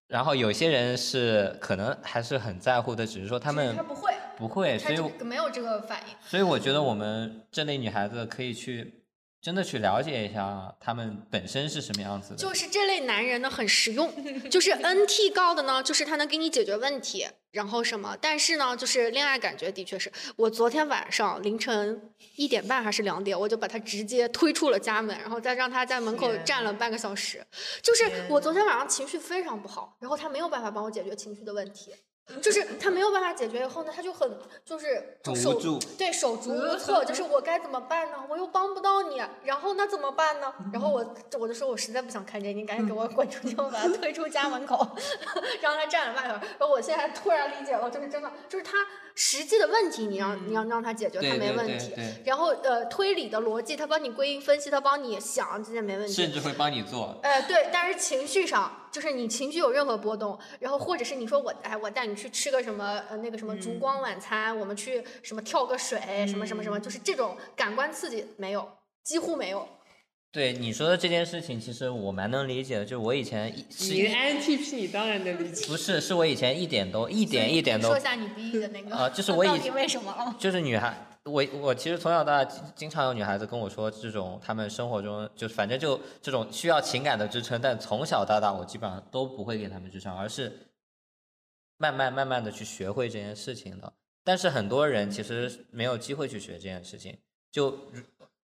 [0.07, 6.15] 然后有些人是可能还是很在乎的，只是说他们他不会，不会，所以没有这个反应。
[6.23, 9.02] 所以我觉得我们这类女孩子可以去
[9.43, 12.37] 真的去了解一下他们本身是什么样子的。
[12.37, 14.09] 就是这类男人呢很实用，
[14.49, 27.45] 就是 NT 高的呢，就是他能给你解决问题，然后什么，但是呢，就是恋爱感觉的确是我昨天晚上凌晨一点半还是两点，我就把他直接推出了家门，然后再让他在门口站了半个小时。
[27.81, 31.91] 就是我昨天晚上情绪非常不好，然后他没有办法帮我解决情绪的问题。
[32.41, 34.31] 就是他没有办法解决以后呢，他就很
[34.65, 38.17] 就是就手无助对手足无措，就是我该怎么办呢？
[38.29, 40.53] 我又帮不到你，然后那怎么办呢？
[40.71, 41.05] 然后我
[41.37, 44.87] 我就说我实在不想看见你，赶紧给我滚出去，我把他推出家门口，
[45.61, 46.39] 让他站在外面。
[46.57, 48.77] 然后我现在突然理解了，就是真的，就是他
[49.15, 51.93] 实际的问题，你让你要让他解决，他没问题。
[52.25, 56.13] 然后呃，推理的逻辑，他帮你归因分析，他帮你想，这些没问题。
[56.13, 57.19] 甚至会帮你做。
[57.21, 68.67] 呃，对，但是情绪上，就是你情绪有任何波动，然后或者是你说我，哎，我带你去吃个什么，呃，那个什么烛光晚餐，我们去什么跳个水，什么什么什么，就是这种感官刺激没有，
[69.03, 69.67] 几乎没有。
[70.33, 72.83] 对你说的这件事情，其实我蛮能理解的。
[72.83, 75.67] 就是我以前一是你 INTP 你当然能理解。
[75.67, 80.35] 不是是我以前一点都一点一点都说一下你 B E 的那个，呃就是我以为什么啊？
[80.39, 90.51] 就是女孩，我我其实从小到大经经常有女孩子跟我说，这种她们生活中就反正就这种需要情感的支撑，但从小到大我基本上都不会给她们支撑，而是
[91.77, 93.93] 慢慢慢慢的去学会这件事情的。
[94.23, 97.19] 但是很多人其实没有机会去学这件事情，
[97.51, 97.77] 就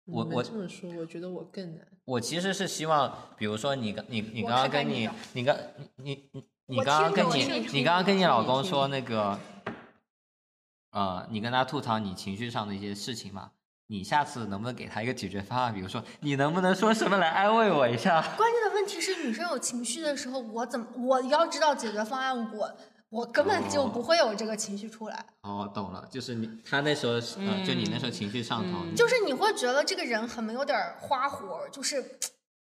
[0.06, 1.86] 我我这么说，我觉得我更难。
[2.04, 5.56] 我其实是希望，比如说你刚你你刚刚跟你你刚
[5.96, 9.38] 你你你刚刚跟你你刚刚跟你老公说那个，
[10.90, 13.52] 呃，你跟他吐槽你情绪上的一些事情嘛，
[13.86, 15.72] 你下次能不能给他一个解决方案？
[15.72, 18.20] 比如说，你能不能说什么来安慰我一下？
[18.36, 22.76] 关键的问题是，女生有情绪的时候，我怎么我要知道解决方案，我
[23.12, 25.24] 我根本就哦不会有这个情绪出来。
[25.42, 32.02] 哦，懂了，就是你他那时候就你那时候情绪上头，嗯就是你会觉得这个人很没有点儿花活，就是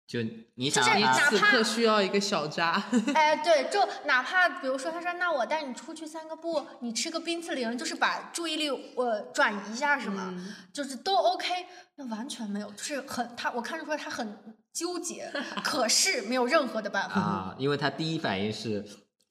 [0.05, 0.19] 就
[0.55, 2.83] 你就是想让他此哪怕刻需要一个小渣。
[3.15, 10.33] 哎，对，就哪怕比如说，他说那我带你出去散个步，你吃个冰淇淋，就是把注意力呃转移一下，是吗？
[10.35, 11.47] 嗯就是都 OK，
[11.95, 14.37] 那完全没有，就是很他我看得出来他很
[14.73, 15.31] 纠结，
[15.63, 18.85] 可是没有任何的办法，啊，因为他第一反应是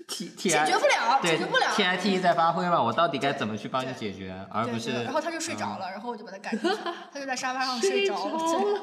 [0.09, 1.67] T T 解决不了，解决不了。
[1.75, 6.77] T I T 在发挥嘛，我到底该怎么去帮你解决，而不是然后他就睡着嗯了，然后我就把他赶出去，
[7.13, 8.81] 他就在沙发上睡着了，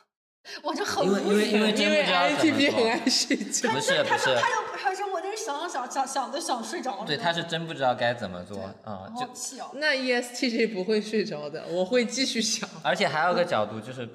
[0.62, 1.50] 我就很因为无语。
[1.50, 3.70] 因为因为真因为不知道怎么 INTP 很爱睡觉。
[3.72, 4.34] 不是不是他就，
[4.82, 9.28] 他说我在这想想想想的想睡着了，对，他是真不知道该怎么做啊、就。
[9.74, 12.68] 那 E ESTJ 不会睡着的，我会继续想。
[12.82, 14.08] 而且还有个角度就是，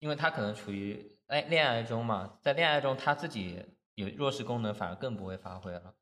[0.00, 3.64] 因为他可能处于哎恋爱中嘛，在恋爱中他自己
[3.94, 5.94] 有弱势功能，反而更不会发挥了。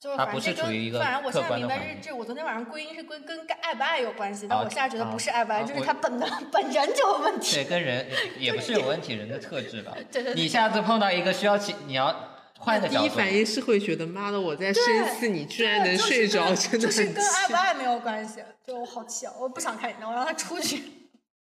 [0.00, 7.56] 就不反正这跟是处于一个反正我现在客观的环境明白是这，我昨天晚上归因是归跟爱不爱有关系，但啊我现在觉得啊不是爱不爱，啊就是他本能本人就有问题。
[7.56, 8.06] 对，跟人
[8.40, 9.92] 也不是有问题，人的特质吧。
[10.10, 12.14] 对对对你下次碰到一个需要起，你要
[12.58, 13.06] 换个第角度。
[13.06, 17.04] 一反应是会觉得妈的，我在深思，你居然能睡着，真的就是。
[17.12, 19.34] 跟爱不爱没有关系，就我好气啊！
[19.38, 20.82] 我不想看见他，我让他出去。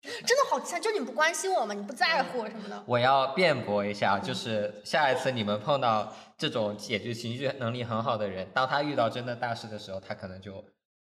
[0.02, 2.84] 真的好像就你不关心我吗，你不在乎什么的。
[2.86, 10.64] 我要辩驳一下，就是下一次你们碰到这种解决情绪能力很好的人，当他遇到真的大事的时候，他可能就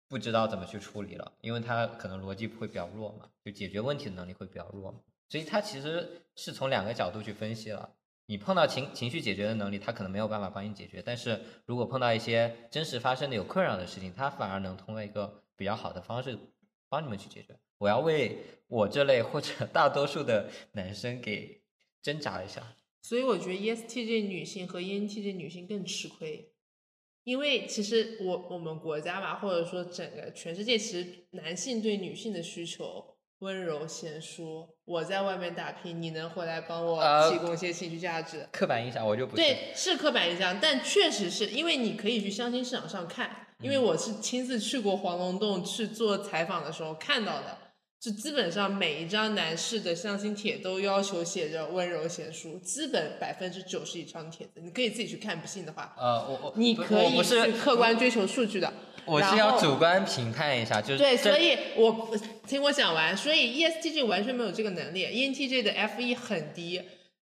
[0.09, 4.95] 不知道怎么去处理了，因为他可能逻辑会比较弱嘛，就解决问题的能力会比较弱。
[5.29, 7.91] 所以他其实是从两个角度去分析了。
[8.27, 16.39] 你碰到情情绪解决的能力，他可能没有办法帮你解决；但是如果碰到一些真实发生的有困扰的事情，他反而能通过一个比较好的方式
[16.89, 17.59] 帮你们去解决。
[17.79, 18.39] 我要为
[18.69, 21.63] 我这类或者大多数的男生给
[22.03, 22.77] 挣扎一下。
[23.03, 26.53] 所以我觉得 ESTJ 女性和 ENTJ 女性更吃亏，
[27.25, 33.13] 因为其实我我们国家吧，或者说整个全世界，其实男性对女性的需求。
[33.41, 38.49] 温柔贤淑，我在外面打拼，你能回来帮我提供一些情绪价值？
[38.51, 47.59] 刻板印象我就不对，是刻板印象，但确实是因为你可以去相亲市场上看，因为我是亲自去过黄龙洞去做采访的时候看到的，
[48.05, 58.71] 就基本上每一张男士的相亲帖都要求写着温柔贤淑，基本百分之九十以上的帖子，你可以自己去看，不信的话，呃，我我你可以去客观追求数据的。
[59.07, 62.15] 我是要主观评判一下，就是对，所以我
[62.47, 66.83] 听我讲完，所以 ESTJ 完全没有这个能力，ENTJ 的 F1 很低，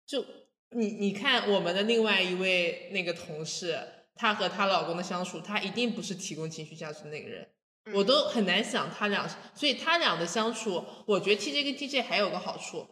[0.07, 0.25] 就
[0.69, 3.77] 你你看我们的另外一位那个同事，
[4.15, 7.45] 她和她老公的相处，她一定不是提供情绪价值的那个人，
[7.93, 12.87] 我都很难想他俩，所以他俩的相处，我觉得 TJ 跟 TJ 还有个好处，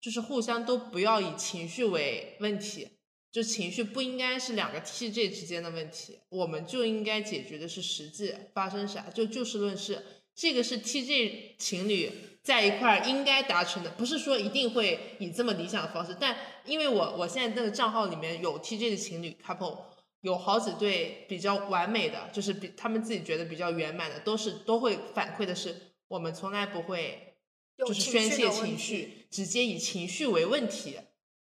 [0.00, 2.88] 就是互相都不要以情绪为问题。
[3.32, 10.00] 就情绪不应该是两个 TJ 之间的问题，我们就应该解决的是实际发生啥，就就事论事。
[10.36, 12.12] 这个是 TJ 情侣
[12.44, 16.16] 在一块儿应该达成的，不是说一定会以这么理想的方式。
[16.20, 19.78] 但因为我我现在那个账号里面有 TJ 的情侣 couple，
[20.24, 27.36] 有好几对比较完美的，就是比他们自己觉得比较圆满的，都是都会反馈的是，我们从来不会
[27.76, 30.96] 就是宣泄情绪，直接以情绪为问题。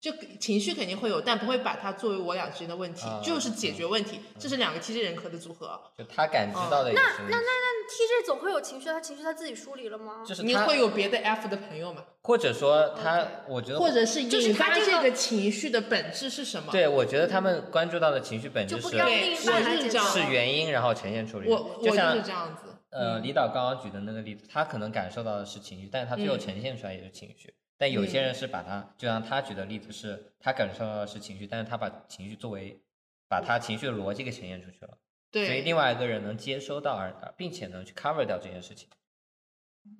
[0.00, 4.20] 就情绪肯定会有，但不会把它作为我俩之间的问题，就是解决问题。
[4.38, 5.80] 这是两个 TJ 人格的组合。
[5.96, 6.92] 就他感知到的。
[6.92, 10.22] 那那那那 TJ 总会有情绪，他情绪他自己梳理了吗？
[10.24, 12.04] 就是你会有别的 F 的朋友吗？
[12.22, 16.70] 或者说他，我觉得，或者是引发这个情绪的本质是什么？
[16.70, 21.46] 对，我觉得他们关注到的情绪本质是，对，我是这样，是原因，然后呈现出来。
[21.48, 22.62] 我我就是这样子。
[22.90, 27.52] 呃，李导刚刚举的那个例子，他可能感受到的是情绪，但是他最后呈现出来也是情绪。
[27.80, 32.82] 但有些人是把他，就像他举的例子是，他感受到的是情绪，但是他把情绪作为，
[33.28, 34.98] 把他情绪的逻辑给呈现出去了。
[35.30, 35.46] 对。
[35.46, 38.88] 所以另外一个人能接收到而，并且能去 cover 掉这件事情。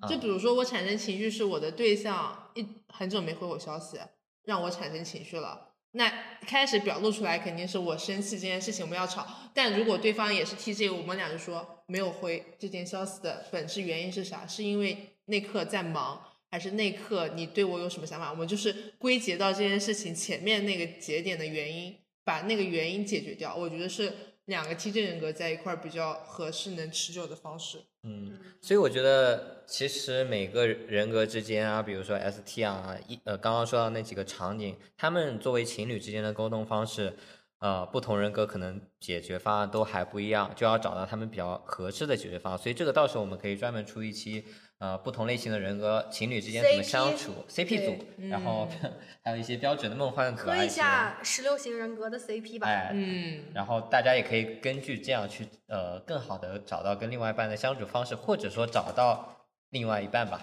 [0.09, 3.97] 就比如说我产生情绪是我的对象一很久没回我消息，
[4.43, 5.67] 让我产生情绪了。
[5.91, 6.07] 那
[6.41, 9.25] 开始表露出来肯定是我生气这件事情我们要吵。
[9.53, 14.45] 但如果对方也是 TJ，我们俩就说没有回这件消息的本质原因是啥？
[14.45, 16.28] 是因为那刻在忙。
[16.51, 18.31] 还是那刻你对我有什么想法？
[18.31, 23.55] 我们就是归结到这件事情前面那个节点的原因，把那个原因解决掉。
[23.55, 24.11] 我觉得是
[24.45, 27.79] 两个 TJ 人格在一块儿比较合适、能持久的方式。
[28.03, 37.13] 嗯，所以我觉得其实每个人格之间啊，比如说 ST 啊，一呃刚刚说到那几个场景，他们作为情侣之间的沟通方式，
[37.59, 42.57] 呃，不同人格可能解决方案都还不一样，就要找到他们比较合适的解决方案。
[42.57, 44.45] 所以这个到时候我们可以专门出一期。
[44.79, 48.65] 呃，不同类型的人格情侣之间怎么相处？CP 组，然后
[49.21, 52.65] 还有一些标准的梦幻可爱一下十六型人格的 CP 吧。
[52.65, 60.41] 哎，嗯，然后大家也可以根据这样去呃，更好的找到跟另外一半的相处方式，或者说找到另外一半吧。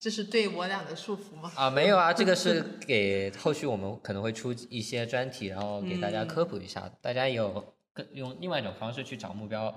[0.00, 1.50] 这是对我俩的束缚吗？
[1.56, 9.74] 啊，没有啊，这个是 给后续我们可能会出一些专题，然后给大家科普一下，大家也有更用另外一种方式去找目标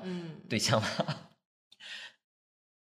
[0.47, 0.87] 对象吧。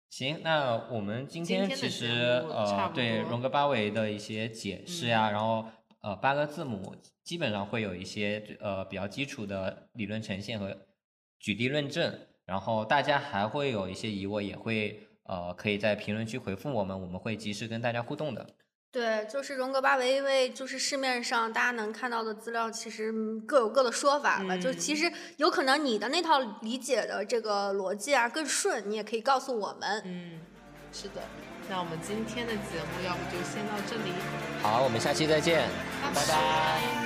[0.10, 2.08] 行，那我们今天其实
[2.52, 5.66] 呃，对荣格八维的一些解释呀，然后
[6.02, 10.78] 呃八个字母基本上会有一些呃比较基础的理论呈现和
[11.40, 18.46] 举例论证，然后大家还会有一些疑问，也会呃可以在评论区回复我们我们会及时跟大家互动的。
[18.92, 23.12] 对就是荣格八维因为就是市面上大家能看到的资料其实
[23.48, 30.40] 各有各的说法吧就其实有可能你的那套理解的这个逻辑啊更顺你也可以告诉我们嗯。
[30.92, 31.24] 是的
[31.68, 34.12] 那我们今天的节目要不就先到这里。
[34.62, 35.68] 好我们下期再见
[36.14, 37.04] 拜拜。